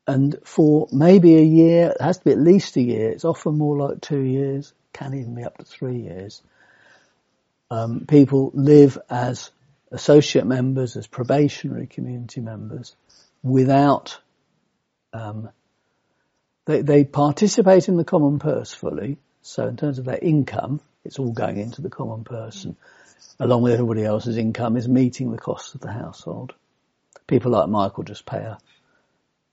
and 0.07 0.37
for 0.45 0.89
maybe 0.91 1.37
a 1.37 1.43
year, 1.43 1.91
it 1.91 2.01
has 2.01 2.19
to 2.19 2.25
be 2.25 2.33
at 2.33 2.39
least 2.39 2.77
a 2.77 2.83
year, 2.83 3.11
it's 3.11 3.25
often 3.25 3.57
more 3.57 3.79
like 3.79 4.01
two 4.01 4.21
years, 4.21 4.73
can 4.93 5.15
even 5.15 5.37
be 5.37 5.45
up 5.45 5.59
to 5.59 5.65
three 5.65 5.99
years. 5.99 6.43
Um, 7.71 8.05
people 8.07 8.51
live 8.55 8.99
as 9.09 9.51
associate 9.93 10.47
members, 10.47 10.97
as 10.97 11.07
probationary 11.07 11.87
community 11.87 12.41
members, 12.41 12.97
without, 13.43 14.19
um, 15.13 15.51
they, 16.65 16.83
they 16.83 17.05
participate 17.05 17.89
in 17.89 17.97
the 17.97 18.05
common 18.05 18.39
purse 18.39 18.73
fully. 18.73 19.19
So 19.43 19.67
in 19.67 19.77
terms 19.77 19.99
of 19.99 20.05
their 20.05 20.19
income, 20.19 20.81
it's 21.05 21.19
all 21.19 21.33
going 21.33 21.59
into 21.59 21.83
the 21.83 21.91
common 21.91 22.25
purse 22.25 22.65
and 22.65 22.77
along 23.39 23.63
with 23.63 23.73
everybody 23.73 24.05
else's 24.05 24.37
income 24.37 24.77
is 24.77 24.89
meeting 24.89 25.31
the 25.31 25.39
costs 25.39 25.75
of 25.75 25.81
the 25.81 25.93
household. 25.93 26.55
People 27.27 27.53
like 27.53 27.69
Michael 27.69 28.05
just 28.05 28.27
pay 28.27 28.39
a 28.39 28.59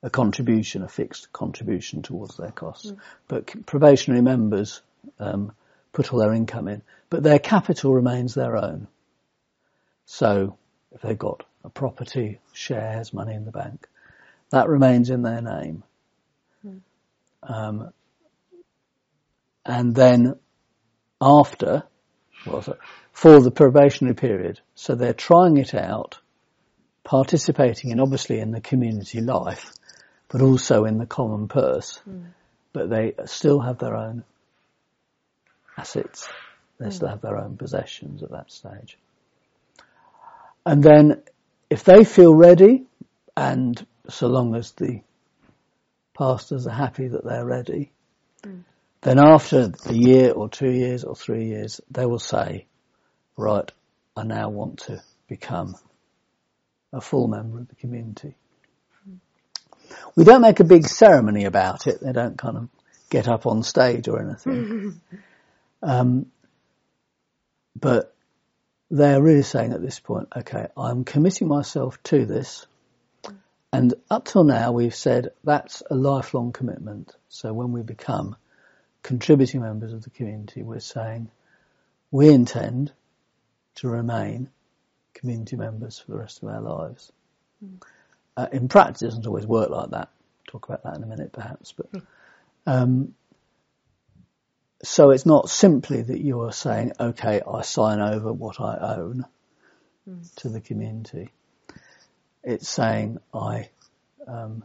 a 0.02 0.10
contribution, 0.10 0.82
a 0.82 0.88
fixed 0.88 1.32
contribution 1.32 2.02
towards 2.02 2.36
their 2.36 2.50
costs. 2.50 2.90
Mm. 2.90 2.98
But 3.28 3.66
probationary 3.66 4.22
members 4.22 4.82
um, 5.18 5.52
put 5.92 6.12
all 6.12 6.18
their 6.18 6.32
income 6.32 6.68
in, 6.68 6.82
but 7.10 7.22
their 7.22 7.38
capital 7.38 7.94
remains 7.94 8.34
their 8.34 8.56
own. 8.56 8.86
So 10.12 10.58
if 10.90 11.02
they've 11.02 11.16
got 11.16 11.44
a 11.62 11.70
property, 11.70 12.40
shares, 12.52 13.14
money 13.14 13.32
in 13.32 13.44
the 13.44 13.52
bank, 13.52 13.86
that 14.50 14.68
remains 14.68 15.08
in 15.08 15.22
their 15.22 15.40
name. 15.40 15.84
Mm. 16.66 16.80
Um, 17.44 17.92
and 19.64 19.94
then 19.94 20.34
after, 21.20 21.84
well, 22.44 22.76
for 23.12 23.40
the 23.40 23.52
probationary 23.52 24.16
period, 24.16 24.60
so 24.74 24.96
they're 24.96 25.14
trying 25.14 25.58
it 25.58 25.74
out, 25.74 26.18
participating 27.04 27.92
in 27.92 28.00
obviously 28.00 28.40
in 28.40 28.50
the 28.50 28.60
community 28.60 29.20
life, 29.20 29.72
but 30.28 30.42
also 30.42 30.86
in 30.86 30.98
the 30.98 31.06
common 31.06 31.46
purse. 31.46 32.00
Mm. 32.08 32.32
But 32.72 32.90
they 32.90 33.14
still 33.26 33.60
have 33.60 33.78
their 33.78 33.94
own 33.94 34.24
assets. 35.78 36.28
They 36.80 36.86
mm. 36.86 36.92
still 36.92 37.08
have 37.08 37.20
their 37.20 37.38
own 37.38 37.56
possessions 37.56 38.24
at 38.24 38.32
that 38.32 38.50
stage. 38.50 38.98
And 40.70 40.84
then 40.84 41.20
if 41.68 41.82
they 41.82 42.04
feel 42.04 42.32
ready, 42.32 42.84
and 43.36 43.84
so 44.08 44.28
long 44.28 44.54
as 44.54 44.70
the 44.70 45.00
pastors 46.16 46.64
are 46.68 46.72
happy 46.72 47.08
that 47.08 47.24
they're 47.24 47.44
ready, 47.44 47.90
mm. 48.44 48.62
then 49.00 49.18
after 49.18 49.66
the 49.66 49.96
year 49.96 50.30
or 50.30 50.48
two 50.48 50.70
years 50.70 51.02
or 51.02 51.16
three 51.16 51.46
years, 51.46 51.80
they 51.90 52.06
will 52.06 52.20
say, 52.20 52.66
right, 53.36 53.68
I 54.16 54.22
now 54.22 54.50
want 54.50 54.78
to 54.82 55.02
become 55.26 55.74
a 56.92 57.00
full 57.00 57.26
member 57.26 57.58
of 57.58 57.66
the 57.66 57.74
community. 57.74 58.36
We 60.14 60.22
don't 60.22 60.40
make 60.40 60.60
a 60.60 60.64
big 60.64 60.86
ceremony 60.86 61.46
about 61.46 61.88
it. 61.88 61.98
They 62.00 62.12
don't 62.12 62.38
kind 62.38 62.56
of 62.56 62.68
get 63.10 63.26
up 63.26 63.44
on 63.44 63.64
stage 63.64 64.06
or 64.06 64.22
anything. 64.22 65.00
um, 65.82 66.26
but 67.74 68.14
they're 68.90 69.22
really 69.22 69.42
saying 69.42 69.72
at 69.72 69.82
this 69.82 70.00
point, 70.00 70.28
okay, 70.36 70.66
I'm 70.76 71.04
committing 71.04 71.48
myself 71.48 72.02
to 72.04 72.26
this. 72.26 72.66
And 73.72 73.94
up 74.10 74.24
till 74.24 74.42
now, 74.42 74.72
we've 74.72 74.94
said 74.94 75.30
that's 75.44 75.82
a 75.88 75.94
lifelong 75.94 76.52
commitment. 76.52 77.14
So 77.28 77.52
when 77.52 77.70
we 77.70 77.82
become 77.82 78.34
contributing 79.02 79.62
members 79.62 79.92
of 79.92 80.02
the 80.02 80.10
community, 80.10 80.62
we're 80.62 80.80
saying 80.80 81.30
we 82.10 82.30
intend 82.30 82.92
to 83.76 83.88
remain 83.88 84.50
community 85.14 85.54
members 85.54 86.00
for 86.00 86.10
the 86.10 86.18
rest 86.18 86.42
of 86.42 86.48
our 86.48 86.60
lives. 86.60 87.12
Mm. 87.64 87.80
Uh, 88.36 88.46
in 88.52 88.68
practice, 88.68 89.02
it 89.02 89.06
doesn't 89.06 89.26
always 89.26 89.46
work 89.46 89.70
like 89.70 89.90
that. 89.90 90.08
Talk 90.48 90.68
about 90.68 90.82
that 90.82 90.96
in 90.96 91.02
a 91.04 91.06
minute, 91.06 91.32
perhaps. 91.32 91.72
But 91.72 91.86
hmm. 91.90 91.98
um, 92.66 93.14
so 94.82 95.10
it's 95.10 95.26
not 95.26 95.50
simply 95.50 96.02
that 96.02 96.20
you 96.20 96.40
are 96.42 96.52
saying, 96.52 96.92
"Okay, 96.98 97.40
I 97.46 97.62
sign 97.62 98.00
over 98.00 98.32
what 98.32 98.60
I 98.60 98.76
own 98.96 99.26
mm. 100.08 100.34
to 100.36 100.48
the 100.48 100.60
community." 100.60 101.32
It's 102.42 102.68
saying, 102.68 103.18
"I, 103.34 103.70
um, 104.26 104.64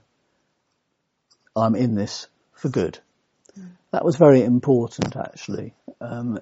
I'm 1.56 1.75
in 1.75 1.95
this 1.95 2.28
for 2.54 2.69
good." 2.69 2.99
Mm. 3.58 3.71
That 3.91 4.06
was 4.06 4.15
very 4.15 4.43
important, 4.43 5.15
actually. 5.15 5.73
Um, 5.99 6.39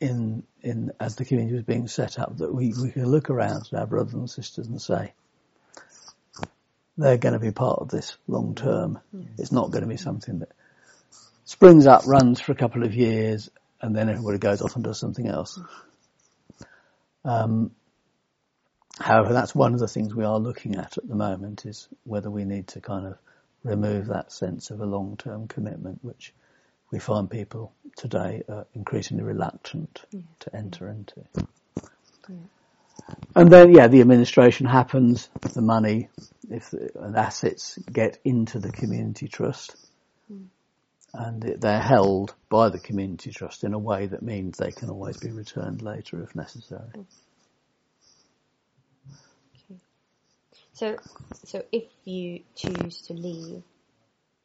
in 0.00 0.44
in 0.62 0.92
as 1.00 1.16
the 1.16 1.24
community 1.24 1.54
was 1.54 1.64
being 1.64 1.88
set 1.88 2.18
up, 2.18 2.36
that 2.38 2.54
we 2.54 2.74
we 2.80 2.90
could 2.90 3.06
look 3.06 3.30
around 3.30 3.68
at 3.72 3.78
our 3.78 3.86
brothers 3.86 4.14
and 4.14 4.30
sisters 4.30 4.66
and 4.66 4.80
say, 4.80 5.14
they're 6.98 7.18
going 7.18 7.34
to 7.34 7.38
be 7.38 7.50
part 7.50 7.80
of 7.80 7.88
this 7.88 8.16
long 8.26 8.54
term. 8.54 8.98
Mm. 9.14 9.26
It's 9.38 9.52
not 9.52 9.70
going 9.70 9.82
to 9.82 9.88
be 9.88 9.96
something 9.96 10.40
that 10.40 10.52
springs 11.46 11.86
up, 11.86 12.06
runs 12.06 12.40
for 12.40 12.52
a 12.52 12.56
couple 12.56 12.82
of 12.82 12.94
years, 12.94 13.48
and 13.80 13.96
then 13.96 14.10
everybody 14.10 14.36
goes 14.36 14.60
off 14.60 14.74
and 14.74 14.84
does 14.84 14.98
something 14.98 15.26
else. 15.26 15.58
Um, 17.24 17.70
however, 18.98 19.32
that's 19.32 19.54
one 19.54 19.72
of 19.72 19.80
the 19.80 19.88
things 19.88 20.14
we 20.14 20.24
are 20.24 20.38
looking 20.38 20.76
at 20.76 20.98
at 20.98 21.08
the 21.08 21.14
moment 21.14 21.64
is 21.64 21.88
whether 22.04 22.30
we 22.30 22.44
need 22.44 22.68
to 22.68 22.80
kind 22.80 23.06
of 23.06 23.16
remove 23.62 24.06
that 24.08 24.32
sense 24.32 24.70
of 24.70 24.80
a 24.80 24.86
long-term 24.86 25.48
commitment, 25.48 26.00
which 26.02 26.34
we 26.90 26.98
find 26.98 27.30
people 27.30 27.72
today 27.96 28.42
are 28.48 28.66
increasingly 28.74 29.24
reluctant 29.24 30.04
yeah. 30.10 30.20
to 30.40 30.54
enter 30.54 30.88
into. 30.88 31.24
Yeah. 32.28 32.36
And 33.36 33.52
then, 33.52 33.72
yeah, 33.72 33.86
the 33.86 34.00
administration 34.00 34.66
happens, 34.66 35.28
the 35.52 35.62
money, 35.62 36.08
if 36.50 36.70
the, 36.70 36.90
assets 37.16 37.78
get 37.92 38.18
into 38.24 38.58
the 38.58 38.72
community 38.72 39.28
trust, 39.28 39.76
mm. 40.32 40.46
And 41.18 41.42
they're 41.60 41.80
held 41.80 42.34
by 42.50 42.68
the 42.68 42.78
community 42.78 43.30
trust 43.30 43.64
in 43.64 43.72
a 43.72 43.78
way 43.78 44.06
that 44.06 44.22
means 44.22 44.58
they 44.58 44.70
can 44.70 44.90
always 44.90 45.16
be 45.16 45.30
returned 45.30 45.80
later 45.80 46.22
if 46.22 46.34
necessary. 46.34 46.90
Mm. 46.94 47.04
Okay. 49.70 49.80
So, 50.74 50.96
so 51.44 51.64
if 51.72 51.84
you 52.04 52.40
choose 52.54 53.00
to 53.02 53.14
leave, 53.14 53.62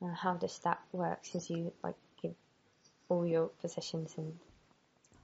uh, 0.01 0.13
how 0.13 0.35
does 0.35 0.57
that 0.59 0.79
work? 0.93 1.19
Since 1.23 1.49
you 1.49 1.73
like 1.83 1.95
give 2.21 2.33
all 3.09 3.25
your 3.25 3.47
possessions 3.61 4.13
and 4.17 4.33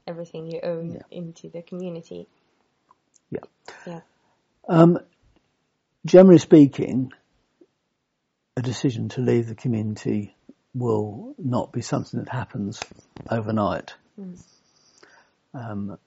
everything 0.05 0.51
you 0.51 0.59
own 0.63 0.93
yeah. 0.93 1.01
into 1.11 1.49
the 1.49 1.61
community. 1.61 2.27
Yeah. 3.31 3.39
Yeah. 3.85 4.01
Um, 4.67 4.99
generally 6.05 6.39
speaking, 6.39 7.13
a 8.57 8.61
decision 8.61 9.09
to 9.09 9.21
leave 9.21 9.47
the 9.47 9.55
community 9.55 10.35
will 10.77 11.35
not 11.37 11.71
be 11.71 11.81
something 11.81 12.19
that 12.19 12.29
happens 12.29 12.79
overnight. 13.29 13.93
Mm. 14.19 14.43
Um, 15.53 15.97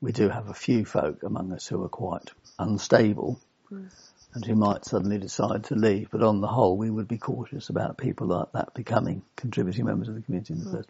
we 0.00 0.12
do 0.12 0.28
have 0.28 0.48
a 0.48 0.54
few 0.54 0.84
folk 0.84 1.22
among 1.22 1.52
us 1.52 1.66
who 1.66 1.82
are 1.82 1.88
quite 1.88 2.30
unstable 2.58 3.40
mm. 3.70 3.88
and 4.34 4.44
who 4.44 4.54
might 4.54 4.84
suddenly 4.84 5.18
decide 5.18 5.64
to 5.64 5.74
leave, 5.74 6.10
but 6.10 6.22
on 6.22 6.40
the 6.40 6.46
whole, 6.46 6.76
we 6.76 6.90
would 6.90 7.08
be 7.08 7.18
cautious 7.18 7.70
about 7.70 7.96
people 7.96 8.26
like 8.26 8.52
that 8.52 8.74
becoming 8.74 9.22
contributing 9.36 9.86
members 9.86 10.08
of 10.08 10.14
the 10.14 10.22
community 10.22 10.54
in 10.54 10.60
the 10.60 10.70
mm. 10.70 10.76
first. 10.76 10.88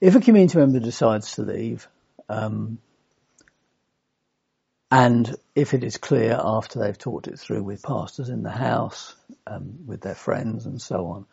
If 0.00 0.14
a 0.14 0.20
community 0.20 0.58
member 0.58 0.80
decides 0.80 1.32
to 1.32 1.42
leave, 1.42 1.86
um, 2.28 2.78
and 4.90 5.36
if 5.54 5.74
it 5.74 5.84
is 5.84 5.98
clear 5.98 6.40
after 6.42 6.80
they've 6.80 6.98
talked 6.98 7.28
it 7.28 7.38
through 7.38 7.62
with 7.62 7.82
pastors 7.82 8.28
in 8.28 8.42
the 8.42 8.50
house, 8.50 9.14
um, 9.46 9.86
with 9.86 10.00
their 10.00 10.14
friends 10.14 10.66
and 10.66 10.80
so 10.80 11.06
on, 11.06 11.26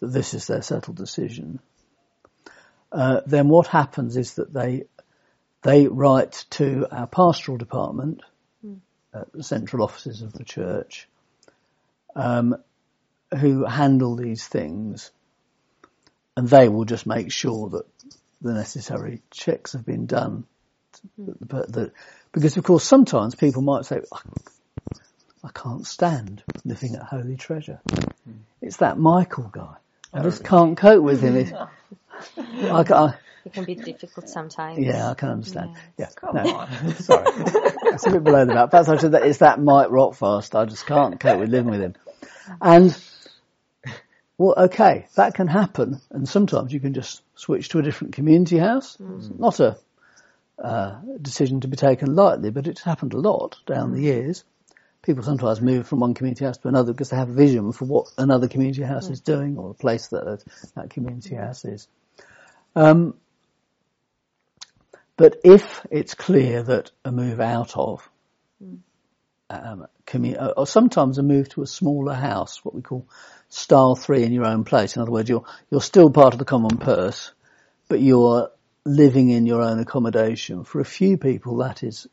that 0.00 0.08
this 0.08 0.34
is 0.34 0.46
their 0.46 0.62
settled 0.62 0.96
decision, 0.96 1.60
uh, 2.92 3.20
then 3.26 3.48
what 3.48 3.66
happens 3.66 4.16
is 4.16 4.34
that 4.34 4.52
they 4.52 4.84
they 5.62 5.86
write 5.86 6.46
to 6.50 6.86
our 6.90 7.06
pastoral 7.06 7.58
department, 7.58 8.22
mm. 8.66 8.78
at 9.14 9.30
the 9.32 9.42
central 9.42 9.82
offices 9.82 10.22
of 10.22 10.32
the 10.32 10.44
church, 10.44 11.06
um, 12.16 12.56
who 13.38 13.66
handle 13.66 14.16
these 14.16 14.46
things, 14.46 15.10
and 16.36 16.48
they 16.48 16.68
will 16.68 16.86
just 16.86 17.06
make 17.06 17.30
sure 17.30 17.68
that 17.68 17.84
the 18.40 18.54
necessary 18.54 19.20
checks 19.30 19.74
have 19.74 19.84
been 19.84 20.06
done, 20.06 20.44
mm. 21.20 21.36
that, 21.48 21.70
that 21.72 21.92
because 22.32 22.56
of 22.56 22.64
course 22.64 22.84
sometimes 22.84 23.34
people 23.34 23.62
might 23.62 23.84
say, 23.84 24.00
I 25.44 25.50
can't 25.54 25.86
stand 25.86 26.42
living 26.64 26.94
at 26.94 27.02
Holy 27.02 27.36
Treasure. 27.36 27.80
It's 28.62 28.78
that 28.78 28.98
Michael 28.98 29.50
guy. 29.52 29.76
I 30.12 30.22
just 30.22 30.44
can't 30.44 30.76
cope 30.76 31.02
with 31.02 31.20
him. 31.22 31.36
It's- 31.36 31.68
I, 32.70 32.84
ca- 32.84 33.16
It 33.44 33.52
can 33.54 33.64
be 33.64 33.74
difficult 33.74 34.28
sometimes. 34.28 34.78
yeah, 34.78 35.10
I 35.10 35.14
can 35.14 35.30
understand. 35.30 35.70
Yeah, 35.98 36.08
Come 36.16 36.36
no, 36.36 36.54
on. 36.56 36.94
sorry, 36.96 37.24
it's 37.28 38.06
a 38.06 38.10
bit 38.10 38.24
below 38.24 38.44
the 38.44 38.52
belt. 38.54 38.70
Perhaps 38.70 38.88
I 38.88 38.98
should. 38.98 39.14
It's 39.14 39.38
that 39.38 39.60
Mike 39.60 39.88
Rockfast. 39.88 40.54
I 40.54 40.64
just 40.66 40.86
can't 40.86 41.18
cope 41.18 41.38
with 41.40 41.48
living 41.48 41.70
with 41.70 41.80
him. 41.80 41.94
And 42.60 42.96
well, 44.36 44.54
okay, 44.56 45.06
that 45.14 45.34
can 45.34 45.46
happen, 45.46 46.00
and 46.10 46.28
sometimes 46.28 46.72
you 46.72 46.80
can 46.80 46.92
just 46.94 47.22
switch 47.34 47.70
to 47.70 47.78
a 47.78 47.82
different 47.82 48.12
community 48.14 48.58
house. 48.58 48.98
It's 49.16 49.30
not 49.30 49.60
a 49.60 49.78
uh, 50.62 51.00
decision 51.20 51.60
to 51.62 51.68
be 51.68 51.76
taken 51.76 52.14
lightly, 52.14 52.50
but 52.50 52.66
it's 52.66 52.82
happened 52.82 53.14
a 53.14 53.18
lot 53.18 53.58
down 53.66 53.92
the 53.92 54.02
years. 54.02 54.44
People 55.02 55.22
sometimes 55.22 55.60
move 55.60 55.88
from 55.88 56.00
one 56.00 56.14
community 56.14 56.44
house 56.44 56.58
to 56.58 56.68
another 56.68 56.92
because 56.92 57.10
they 57.10 57.16
have 57.16 57.30
a 57.30 57.34
vision 57.34 57.72
for 57.72 57.86
what 57.86 58.08
another 58.18 58.48
community 58.48 58.82
house 58.82 59.08
is 59.08 59.20
doing 59.20 59.56
or 59.56 59.68
the 59.68 59.74
place 59.74 60.08
that 60.08 60.44
that 60.76 60.90
community 60.90 61.34
house 61.34 61.64
is. 61.64 61.88
Um, 62.76 63.14
but 65.16 65.36
if 65.44 65.86
it's 65.90 66.14
clear 66.14 66.62
that 66.62 66.90
a 67.04 67.12
move 67.12 67.40
out 67.40 67.76
of, 67.76 68.08
um, 69.48 69.86
commu- 70.06 70.40
uh, 70.40 70.52
or 70.56 70.66
sometimes 70.66 71.18
a 71.18 71.22
move 71.22 71.48
to 71.50 71.62
a 71.62 71.66
smaller 71.66 72.14
house, 72.14 72.64
what 72.64 72.74
we 72.74 72.82
call 72.82 73.06
style 73.48 73.96
three 73.96 74.22
in 74.22 74.32
your 74.32 74.46
own 74.46 74.64
place. 74.64 74.96
In 74.96 75.02
other 75.02 75.10
words, 75.10 75.28
you're 75.28 75.44
you're 75.70 75.80
still 75.80 76.10
part 76.10 76.34
of 76.34 76.38
the 76.38 76.44
common 76.44 76.78
purse, 76.78 77.32
but 77.88 78.00
you're 78.00 78.50
living 78.84 79.30
in 79.30 79.46
your 79.46 79.62
own 79.62 79.78
accommodation. 79.78 80.64
For 80.64 80.80
a 80.80 80.84
few 80.84 81.16
people, 81.16 81.58
that 81.58 81.82
is 81.82 82.06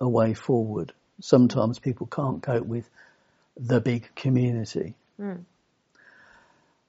a 0.00 0.08
way 0.08 0.34
forward. 0.34 0.92
Sometimes 1.20 1.78
people 1.78 2.06
can't 2.06 2.42
cope 2.42 2.66
with 2.66 2.88
the 3.56 3.80
big 3.80 4.14
community. 4.14 4.94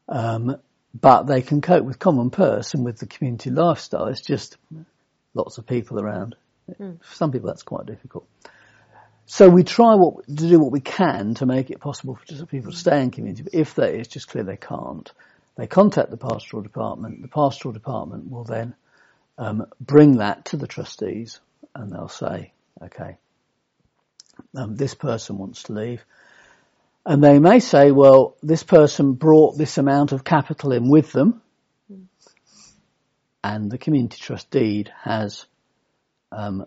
Um, 0.10 0.58
but 1.00 1.24
they 1.24 1.42
can 1.42 1.62
cope 1.62 1.86
with 1.86 2.00
common 2.00 2.30
purse 2.30 2.74
and 2.74 2.84
with 2.84 2.98
the 2.98 3.06
community 3.06 3.50
lifestyle. 3.50 4.08
It's 4.08 4.22
just 4.22 4.58
lots 5.34 5.58
of 5.58 5.66
people 5.66 6.00
around. 6.00 6.36
For 7.02 7.16
some 7.16 7.32
people, 7.32 7.48
that's 7.48 7.64
quite 7.64 7.86
difficult. 7.86 8.28
So 9.26 9.50
we 9.50 9.64
try 9.64 9.96
what, 9.96 10.26
to 10.28 10.34
do 10.34 10.60
what 10.60 10.72
we 10.72 10.80
can 10.80 11.36
to 11.36 11.46
make 11.46 11.70
it 11.70 11.80
possible 11.82 12.16
for 12.16 12.26
just 12.26 12.48
people 12.48 12.72
to 12.72 12.78
stay 12.78 13.02
in 13.02 13.12
community. 13.12 13.44
But 13.44 13.54
if 13.54 13.76
that 13.76 13.94
is 13.94 14.08
just 14.08 14.30
clear 14.30 14.44
they 14.44 14.58
can't, 14.58 15.12
they 15.58 15.68
contact 15.68 16.12
the 16.12 16.18
pastoral 16.18 16.64
department. 16.64 17.22
The 17.22 17.28
pastoral 17.28 17.74
department 17.74 18.32
will 18.32 18.46
then 18.46 18.74
um, 19.38 19.66
bring 19.82 20.18
that 20.18 20.46
to 20.46 20.58
the 20.58 20.68
trustees, 20.68 21.40
and 21.76 21.92
they'll 21.92 22.08
say, 22.08 22.54
"Okay, 22.82 23.18
um, 24.56 24.76
this 24.76 24.94
person 24.96 25.38
wants 25.38 25.64
to 25.64 25.74
leave." 25.74 26.04
And 27.06 27.24
they 27.24 27.40
may 27.40 27.60
say, 27.62 27.92
well, 27.92 28.36
this 28.44 28.64
person 28.64 29.14
brought 29.14 29.58
this 29.58 29.78
amount 29.78 30.12
of 30.12 30.26
capital 30.26 30.74
in 30.74 30.90
with 30.90 31.14
them, 31.14 31.42
and 33.42 33.72
the 33.72 33.78
community 33.78 34.18
trust 34.20 34.52
deed 34.52 34.92
has, 35.04 35.46
um, 36.34 36.66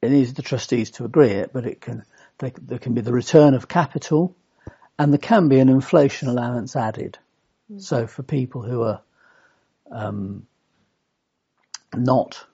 it 0.00 0.10
needs 0.10 0.34
the 0.34 0.42
trustees 0.42 0.92
to 0.92 1.04
agree 1.04 1.30
it, 1.30 1.52
but 1.52 1.66
it 1.66 1.80
can, 1.80 2.04
they, 2.38 2.52
there 2.62 2.78
can 2.78 2.94
be 2.94 3.00
the 3.00 3.12
return 3.12 3.54
of 3.54 3.66
capital, 3.66 4.36
and 5.00 5.12
there 5.12 5.18
can 5.18 5.48
be 5.48 5.58
an 5.58 5.68
inflation 5.68 6.28
allowance 6.28 6.76
added. 6.76 7.18
So 7.78 8.06
for 8.06 8.22
people 8.22 8.62
who 8.62 8.82
are, 8.82 9.00
um, 9.90 10.46
not, 11.92 12.46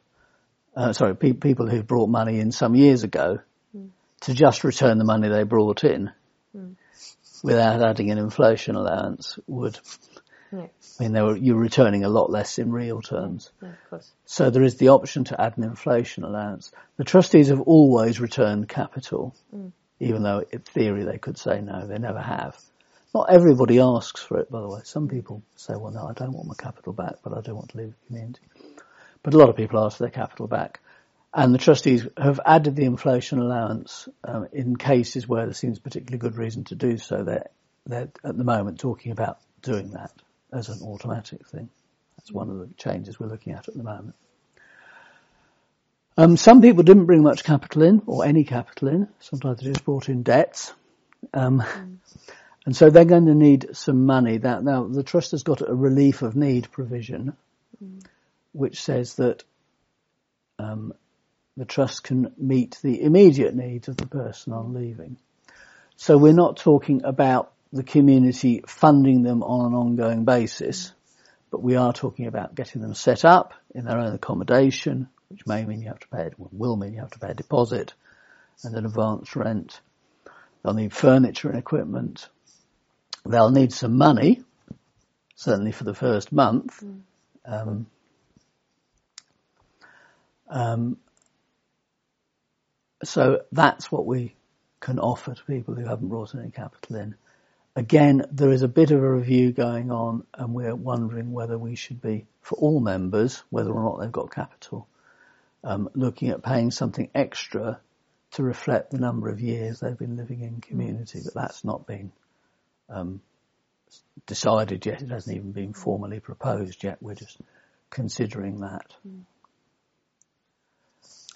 uh, 0.78 0.92
sorry, 0.92 1.16
pe- 1.16 1.32
people 1.32 1.68
who 1.68 1.82
brought 1.82 2.08
money 2.08 2.38
in 2.38 2.52
some 2.52 2.76
years 2.76 3.02
ago, 3.02 3.40
hmm. 3.72 3.86
to 4.20 4.32
just 4.32 4.62
return 4.62 4.98
the 4.98 5.04
money 5.04 5.28
they 5.28 5.42
brought 5.42 5.82
in 5.82 6.12
hmm. 6.52 6.72
without 7.42 7.82
adding 7.82 8.10
an 8.12 8.18
inflation 8.18 8.76
allowance 8.76 9.38
would 9.48 9.78
Yeah, 10.52 10.66
mean 11.00 11.12
they 11.12 11.20
were, 11.20 11.36
you're 11.36 11.58
returning 11.58 12.04
a 12.04 12.08
lot 12.08 12.30
less 12.30 12.58
in 12.58 12.70
real 12.70 13.02
terms. 13.02 13.50
yeah, 13.60 13.70
of 13.70 13.90
course. 13.90 14.10
So 14.24 14.50
there 14.50 14.62
is 14.62 14.76
the 14.76 14.90
option 14.90 15.24
to 15.24 15.40
add 15.40 15.58
an 15.58 15.64
inflation 15.64 16.22
allowance. 16.22 16.70
The 16.96 17.04
trustees 17.04 17.48
have 17.48 17.60
always 17.60 18.20
returned 18.20 18.68
capital, 18.68 19.34
hmm. 19.50 19.68
even 19.98 20.22
though 20.22 20.44
in 20.48 20.60
theory 20.60 21.04
they 21.04 21.18
could 21.18 21.38
say 21.38 21.60
no, 21.60 21.88
they 21.88 21.98
never 21.98 22.20
have. 22.20 22.56
Not 23.14 23.30
everybody 23.32 23.80
asks 23.80 24.22
for 24.22 24.38
it, 24.38 24.48
by 24.48 24.60
the 24.60 24.68
way. 24.68 24.80
Some 24.84 25.08
people 25.08 25.42
say, 25.56 25.74
well, 25.76 25.90
no, 25.90 26.06
I 26.06 26.12
don't 26.12 26.32
want 26.32 26.46
my 26.46 26.54
capital 26.54 26.92
back, 26.92 27.16
but 27.24 27.36
I 27.36 27.40
do 27.40 27.54
want 27.54 27.70
to 27.70 27.78
leave 27.78 27.94
the 27.98 28.06
community. 28.06 28.42
But 29.28 29.34
a 29.34 29.38
lot 29.40 29.50
of 29.50 29.56
people 29.56 29.84
ask 29.84 29.98
for 29.98 30.04
their 30.04 30.10
capital 30.10 30.46
back. 30.46 30.80
And 31.34 31.52
the 31.52 31.58
trustees 31.58 32.06
have 32.16 32.40
added 32.46 32.76
the 32.76 32.86
inflation 32.86 33.38
allowance 33.38 34.08
um, 34.24 34.48
in 34.54 34.74
cases 34.74 35.28
where 35.28 35.44
there 35.44 35.52
seems 35.52 35.78
particularly 35.78 36.16
good 36.16 36.38
reason 36.38 36.64
to 36.64 36.74
do 36.74 36.96
so. 36.96 37.24
They're, 37.24 37.50
they're 37.84 38.08
at 38.24 38.38
the 38.38 38.44
moment 38.44 38.80
talking 38.80 39.12
about 39.12 39.36
doing 39.60 39.90
that 39.90 40.12
as 40.50 40.70
an 40.70 40.80
automatic 40.82 41.46
thing. 41.46 41.68
That's 42.16 42.32
one 42.32 42.48
of 42.48 42.58
the 42.58 42.70
changes 42.78 43.20
we're 43.20 43.26
looking 43.26 43.52
at 43.52 43.68
at 43.68 43.74
the 43.74 43.82
moment. 43.82 44.14
Um, 46.16 46.38
some 46.38 46.62
people 46.62 46.82
didn't 46.82 47.04
bring 47.04 47.22
much 47.22 47.44
capital 47.44 47.82
in, 47.82 48.00
or 48.06 48.24
any 48.24 48.44
capital 48.44 48.88
in. 48.88 49.08
Sometimes 49.20 49.60
they 49.60 49.66
just 49.66 49.84
brought 49.84 50.08
in 50.08 50.22
debts. 50.22 50.72
Um, 51.34 51.62
And 52.64 52.74
so 52.74 52.88
they're 52.88 53.04
going 53.04 53.26
to 53.26 53.34
need 53.34 53.76
some 53.76 54.06
money. 54.06 54.38
That 54.38 54.64
now 54.64 54.84
the 54.84 55.02
trust 55.02 55.32
has 55.32 55.42
got 55.42 55.60
a 55.60 55.74
relief 55.74 56.22
of 56.22 56.34
need 56.34 56.70
provision, 56.72 57.36
which 58.58 58.82
says 58.82 59.14
that 59.14 59.44
um, 60.58 60.92
the 61.56 61.64
trust 61.64 62.02
can 62.02 62.32
meet 62.36 62.76
the 62.82 63.00
immediate 63.02 63.54
needs 63.54 63.86
of 63.86 63.96
the 63.96 64.06
person 64.06 64.52
on 64.52 64.74
leaving. 64.74 65.16
So 65.94 66.18
we're 66.18 66.32
not 66.32 66.56
talking 66.56 67.02
about 67.04 67.52
the 67.72 67.84
community 67.84 68.64
funding 68.66 69.22
them 69.22 69.44
on 69.44 69.66
an 69.66 69.74
ongoing 69.74 70.24
basis, 70.24 70.92
but 71.52 71.62
we 71.62 71.76
are 71.76 71.92
talking 71.92 72.26
about 72.26 72.56
getting 72.56 72.82
them 72.82 72.94
set 72.94 73.24
up 73.24 73.54
in 73.76 73.84
their 73.84 73.98
own 73.98 74.14
accommodation, 74.14 75.08
which 75.28 75.46
may 75.46 75.64
mean 75.64 75.80
you 75.80 75.88
have 75.88 76.00
to 76.00 76.08
pay, 76.08 76.30
will 76.36 76.76
mean 76.76 76.94
you 76.94 77.00
have 77.00 77.12
to 77.12 77.20
pay 77.20 77.30
a 77.30 77.34
deposit 77.34 77.94
and 78.64 78.74
an 78.74 78.86
advance 78.86 79.36
rent. 79.36 79.80
They'll 80.64 80.74
need 80.74 80.92
furniture 80.92 81.48
and 81.48 81.58
equipment. 81.58 82.28
They'll 83.24 83.50
need 83.50 83.72
some 83.72 83.96
money, 83.96 84.42
certainly 85.36 85.70
for 85.70 85.84
the 85.84 85.94
first 85.94 86.32
month. 86.32 86.82
Um, 87.44 87.86
um, 90.48 90.96
so 93.04 93.42
that's 93.52 93.90
what 93.92 94.06
we 94.06 94.34
can 94.80 94.98
offer 94.98 95.34
to 95.34 95.44
people 95.44 95.74
who 95.74 95.86
haven't 95.86 96.08
brought 96.08 96.34
any 96.34 96.50
capital 96.50 96.96
in. 96.96 97.14
Again, 97.76 98.24
there 98.32 98.50
is 98.50 98.62
a 98.62 98.68
bit 98.68 98.90
of 98.90 99.02
a 99.02 99.12
review 99.12 99.52
going 99.52 99.92
on 99.92 100.24
and 100.34 100.52
we're 100.52 100.74
wondering 100.74 101.32
whether 101.32 101.56
we 101.56 101.76
should 101.76 102.00
be, 102.00 102.26
for 102.42 102.56
all 102.56 102.80
members, 102.80 103.42
whether 103.50 103.70
or 103.70 103.82
not 103.82 104.00
they've 104.00 104.10
got 104.10 104.34
capital, 104.34 104.88
um, 105.62 105.88
looking 105.94 106.30
at 106.30 106.42
paying 106.42 106.70
something 106.70 107.08
extra 107.14 107.80
to 108.32 108.42
reflect 108.42 108.90
the 108.90 108.98
number 108.98 109.28
of 109.28 109.40
years 109.40 109.80
they've 109.80 109.98
been 109.98 110.16
living 110.16 110.42
in 110.42 110.60
community, 110.60 111.20
but 111.24 111.34
that's 111.34 111.64
not 111.64 111.86
been 111.86 112.10
um, 112.88 113.20
decided 114.26 114.84
yet. 114.84 115.02
It 115.02 115.10
hasn't 115.10 115.36
even 115.36 115.52
been 115.52 115.72
formally 115.72 116.20
proposed 116.20 116.82
yet. 116.82 116.98
We're 117.00 117.14
just 117.14 117.38
considering 117.90 118.60
that. 118.60 118.92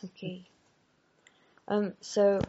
Okay. 0.05 0.49
Um, 1.69 1.95
so 2.01 2.41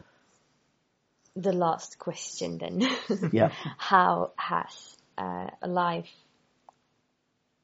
the 1.36 1.54
last 1.54 2.00
question 2.00 2.58
then. 2.58 2.88
Yeah. 3.32 3.52
How 3.78 4.32
has 4.36 4.98
uh, 5.18 5.48
a 5.62 5.68
life 5.68 6.10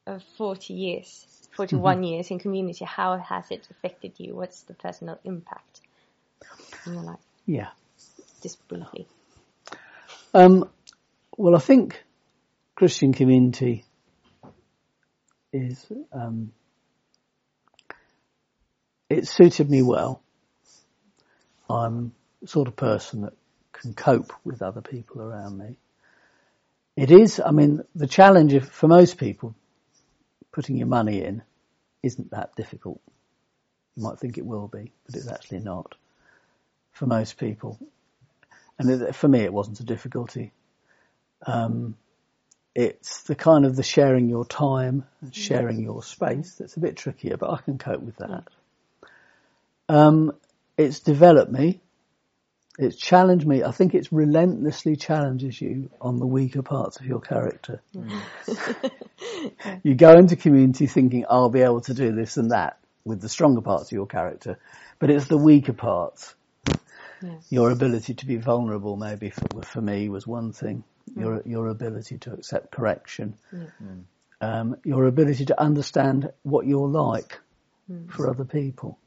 of 0.06 0.22
40 0.38 0.74
years, 0.74 1.48
41 1.56 2.02
years 2.02 2.30
in 2.30 2.38
community, 2.38 2.84
how 2.84 3.18
has 3.18 3.50
it 3.50 3.68
affected 3.70 4.12
you? 4.18 4.34
What's 4.34 4.62
the 4.62 4.74
personal 4.74 5.18
impact 5.24 5.80
in 6.86 6.94
your 6.94 7.02
life? 7.02 7.18
Yeah. 7.46 7.68
Just 8.42 8.66
briefly. 8.68 9.06
Um, 10.32 10.68
well, 11.36 11.56
I 11.56 11.58
think 11.58 12.02
Christian 12.74 13.12
community 13.12 13.84
is 15.52 15.86
um, 16.12 16.52
it 19.10 19.26
suited 19.26 19.68
me 19.68 19.82
well. 19.82 20.22
I'm 21.68 22.12
the 22.40 22.48
sort 22.48 22.68
of 22.68 22.76
person 22.76 23.22
that 23.22 23.34
can 23.72 23.92
cope 23.92 24.32
with 24.44 24.62
other 24.62 24.80
people 24.80 25.20
around 25.20 25.58
me. 25.58 25.76
It 26.96 27.10
is, 27.10 27.40
I 27.44 27.50
mean, 27.50 27.82
the 27.94 28.06
challenge 28.06 28.62
for 28.64 28.88
most 28.88 29.18
people, 29.18 29.54
putting 30.52 30.76
your 30.76 30.86
money 30.86 31.22
in 31.22 31.42
isn't 32.02 32.30
that 32.30 32.54
difficult. 32.56 33.00
You 33.96 34.04
might 34.04 34.18
think 34.18 34.38
it 34.38 34.46
will 34.46 34.68
be, 34.68 34.92
but 35.06 35.16
it's 35.16 35.28
actually 35.28 35.60
not. 35.60 35.94
For 36.92 37.06
most 37.06 37.38
people, 37.38 37.78
and 38.78 39.14
for 39.14 39.28
me, 39.28 39.40
it 39.40 39.52
wasn't 39.52 39.80
a 39.80 39.84
difficulty. 39.84 40.52
Um, 41.46 41.96
it's 42.74 43.22
the 43.22 43.34
kind 43.34 43.64
of 43.64 43.76
the 43.76 43.82
sharing 43.82 44.28
your 44.28 44.44
time 44.44 45.04
and 45.20 45.34
sharing 45.34 45.80
your 45.80 46.02
space 46.02 46.56
that's 46.56 46.76
a 46.76 46.80
bit 46.80 46.96
trickier, 46.96 47.36
but 47.36 47.50
I 47.50 47.58
can 47.58 47.78
cope 47.78 48.02
with 48.02 48.16
that. 48.16 48.44
Um, 49.90 50.32
it's 50.76 51.00
developed 51.00 51.50
me. 51.50 51.80
It's 52.78 52.96
challenged 52.96 53.44
me. 53.44 53.64
I 53.64 53.72
think 53.72 53.94
it's 53.94 54.12
relentlessly 54.12 54.94
challenges 54.94 55.60
you 55.60 55.90
on 56.00 56.20
the 56.20 56.26
weaker 56.26 56.62
parts 56.62 57.00
of 57.00 57.06
your 57.06 57.20
character. 57.20 57.82
you 59.82 59.94
go 59.96 60.16
into 60.16 60.36
community 60.36 60.86
thinking, 60.86 61.26
I'll 61.28 61.50
be 61.50 61.62
able 61.62 61.80
to 61.82 61.94
do 61.94 62.12
this 62.12 62.36
and 62.36 62.52
that 62.52 62.78
with 63.04 63.20
the 63.20 63.28
stronger 63.28 63.62
parts 63.62 63.90
of 63.90 63.92
your 63.92 64.06
character, 64.06 64.60
but 65.00 65.10
it's 65.10 65.26
the 65.26 65.36
weaker 65.36 65.72
parts. 65.72 66.34
Yes. 67.20 67.46
Your 67.50 67.70
ability 67.70 68.14
to 68.14 68.26
be 68.26 68.36
vulnerable, 68.36 68.96
maybe 68.96 69.30
for, 69.30 69.62
for 69.62 69.80
me, 69.80 70.08
was 70.08 70.24
one 70.26 70.52
thing. 70.52 70.84
Mm. 71.10 71.20
Your 71.20 71.42
your 71.44 71.66
ability 71.66 72.16
to 72.18 72.32
accept 72.32 72.70
correction, 72.70 73.34
mm. 73.52 74.04
um, 74.40 74.76
your 74.84 75.06
ability 75.06 75.46
to 75.46 75.60
understand 75.60 76.30
what 76.44 76.66
you're 76.66 76.88
like 76.88 77.38
mm. 77.90 78.10
for 78.10 78.30
other 78.30 78.44
people. 78.44 78.98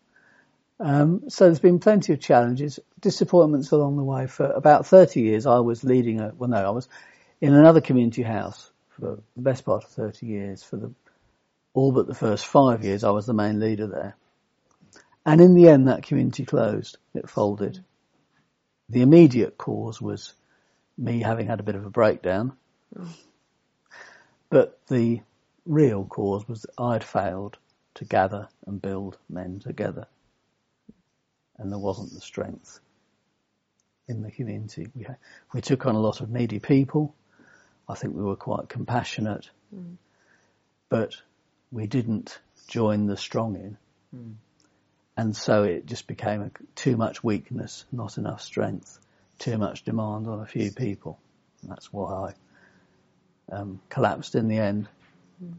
Um, 0.84 1.30
so 1.30 1.46
there's 1.46 1.62
been 1.62 1.80
plenty 1.80 2.12
of 2.12 2.20
challenges, 2.20 2.78
disappointments 3.00 3.72
along 3.72 3.96
the 3.96 4.04
way. 4.04 4.28
For 4.28 4.48
about 4.48 4.86
30 4.86 5.22
years, 5.22 5.46
I 5.46 5.60
was 5.60 5.86
leading 5.86 6.20
a, 6.20 6.34
well 6.38 6.50
no, 6.50 6.58
I 6.58 6.72
was 6.72 6.90
in 7.40 7.54
another 7.54 7.80
community 7.80 8.22
house 8.22 8.70
for 8.90 9.20
the 9.38 9.42
best 9.42 9.64
part 9.64 9.86
of 9.86 9.92
30 9.92 10.26
years. 10.26 10.62
For 10.62 10.76
the, 10.76 10.94
all 11.74 11.94
but 11.94 12.06
the 12.06 12.14
first 12.14 12.46
five 12.46 12.84
years, 12.84 13.06
I 13.06 13.12
was 13.12 13.26
the 13.26 13.34
main 13.34 13.62
leader 13.62 13.88
there. 13.88 14.18
And 15.26 15.40
in 15.40 15.56
the 15.56 15.70
end, 15.70 15.88
that 15.88 16.04
community 16.04 16.44
closed. 16.44 16.98
It 17.14 17.30
folded. 17.30 17.82
The 18.90 19.04
immediate 19.04 19.58
cause 19.58 20.02
was 20.02 20.34
me 20.98 21.22
having 21.22 21.48
had 21.48 21.62
a 21.62 21.64
bit 21.64 21.76
of 21.76 21.86
a 21.86 21.90
breakdown. 21.90 22.58
But 24.50 24.86
the 24.88 25.22
real 25.66 26.04
cause 26.04 26.46
was 26.46 26.64
that 26.64 26.74
I'd 26.78 27.06
failed 27.06 27.58
to 27.96 28.04
gather 28.04 28.50
and 28.68 28.82
build 28.82 29.18
men 29.30 29.60
together 29.60 30.08
and 31.58 31.72
there 31.72 31.80
wasn't 31.80 32.12
the 32.14 32.22
strength 32.22 32.80
in 34.08 34.22
the 34.22 34.32
community. 34.32 34.88
We 34.96 35.04
had, 35.04 35.18
we 35.54 35.62
took 35.62 35.86
on 35.86 35.96
a 35.96 36.00
lot 36.00 36.22
of 36.22 36.30
needy 36.30 36.60
people. 36.60 37.16
I 37.88 37.96
think 37.96 38.16
we 38.16 38.24
were 38.24 38.36
quite 38.36 38.70
compassionate, 38.70 39.50
mm. 39.74 39.98
but 40.90 41.14
we 41.72 41.88
didn't 41.88 42.40
join 42.68 43.08
the 43.08 43.18
strong 43.18 43.56
in. 43.56 43.78
Mm. 44.16 44.34
And 45.16 45.36
so 45.36 45.64
it 45.64 45.86
just 45.86 46.08
became 46.08 46.42
a, 46.42 46.52
too 46.76 46.98
much 46.98 47.24
weakness, 47.24 47.86
not 47.92 48.18
enough 48.18 48.42
strength, 48.42 49.00
too 49.38 49.58
much 49.58 49.84
demand 49.84 50.28
on 50.28 50.40
a 50.40 50.46
few 50.46 50.72
people. 50.72 51.20
And 51.62 51.72
that's 51.72 51.92
why 51.92 52.34
I 53.52 53.56
um, 53.56 53.82
collapsed 53.90 54.36
in 54.36 54.48
the 54.48 54.58
end. 54.58 54.88
Mm. 55.44 55.54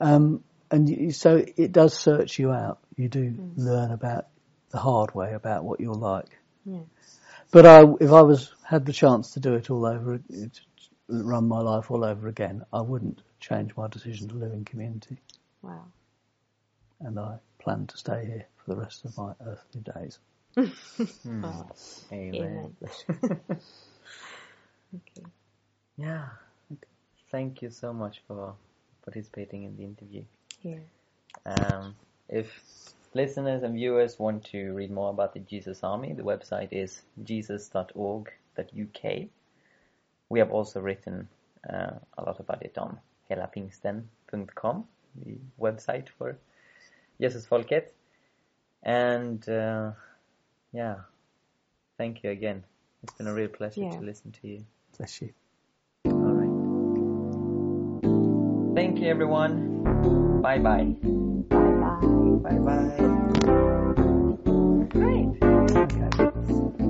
Um, 0.00 0.44
and 0.70 0.88
you, 0.88 1.12
so 1.12 1.44
it 1.56 1.72
does 1.72 1.96
search 1.96 2.38
you 2.38 2.50
out. 2.50 2.78
You 2.96 3.08
do 3.08 3.30
mm. 3.30 3.52
learn 3.56 3.90
about 3.90 4.26
the 4.70 4.78
hard 4.78 5.14
way 5.14 5.34
about 5.34 5.64
what 5.64 5.80
you're 5.80 5.94
like. 5.94 6.38
Yeah. 6.64 6.80
But 7.50 7.66
I, 7.66 7.82
if 8.00 8.10
I 8.10 8.22
was 8.22 8.52
had 8.64 8.86
the 8.86 8.92
chance 8.92 9.32
to 9.32 9.40
do 9.40 9.54
it 9.54 9.70
all 9.70 9.86
over, 9.86 10.18
to 10.18 10.50
run 11.08 11.46
my 11.46 11.60
life 11.60 11.90
all 11.90 12.04
over 12.04 12.28
again, 12.28 12.64
I 12.72 12.80
wouldn't 12.80 13.22
change 13.40 13.76
my 13.76 13.88
decision 13.88 14.28
to 14.28 14.34
live 14.34 14.52
in 14.52 14.64
community. 14.64 15.18
Wow. 15.62 15.84
And 17.00 17.18
I 17.18 17.36
plan 17.58 17.86
to 17.86 17.96
stay 17.96 18.24
here 18.26 18.46
for 18.56 18.74
the 18.74 18.80
rest 18.80 19.04
of 19.04 19.16
my 19.16 19.32
earthly 19.46 19.82
days. 19.82 20.18
hmm. 20.54 21.44
oh, 21.44 21.66
amen. 22.12 22.42
amen. 22.42 22.76
okay. 24.94 25.26
Yeah. 25.96 26.26
Thank 27.30 27.62
you 27.62 27.70
so 27.70 27.92
much 27.92 28.22
for 28.26 28.54
participating 29.04 29.64
in 29.64 29.76
the 29.76 29.84
interview. 29.84 30.24
Yeah. 30.62 30.78
Um, 31.46 31.96
if 32.28 32.48
listeners 33.14 33.62
and 33.62 33.74
viewers 33.74 34.18
want 34.18 34.44
to 34.46 34.72
read 34.72 34.90
more 34.90 35.10
about 35.10 35.34
the 35.34 35.40
Jesus 35.40 35.82
Army, 35.82 36.12
the 36.12 36.22
website 36.22 36.68
is 36.72 37.02
jesus.org.uk. 37.22 38.28
We 40.28 40.38
have 40.38 40.50
also 40.50 40.80
written 40.80 41.28
uh, 41.68 41.92
a 42.18 42.22
lot 42.22 42.40
about 42.40 42.62
it 42.62 42.76
on 42.78 42.98
helapingsten.com, 43.30 44.84
the 45.24 45.38
website 45.60 46.08
for 46.18 46.36
Jesus 47.20 47.46
Jesusfolket. 47.46 47.90
And 48.82 49.48
uh, 49.48 49.92
yeah, 50.72 50.96
thank 51.96 52.22
you 52.22 52.30
again. 52.30 52.64
It's 53.02 53.12
been 53.14 53.26
a 53.26 53.34
real 53.34 53.48
pleasure 53.48 53.82
yeah. 53.82 53.90
to 53.90 54.00
listen 54.00 54.32
to 54.42 54.48
you. 54.48 54.64
Bless 54.98 55.22
you. 55.22 55.32
All 56.06 56.12
right. 56.12 56.50
Thank 58.74 59.00
you, 59.00 59.08
everyone. 59.08 60.42
Bye 60.42 60.58
bye. 60.58 61.53
Bye 62.44 62.58
bye. 62.58 63.24
Great. 64.90 66.84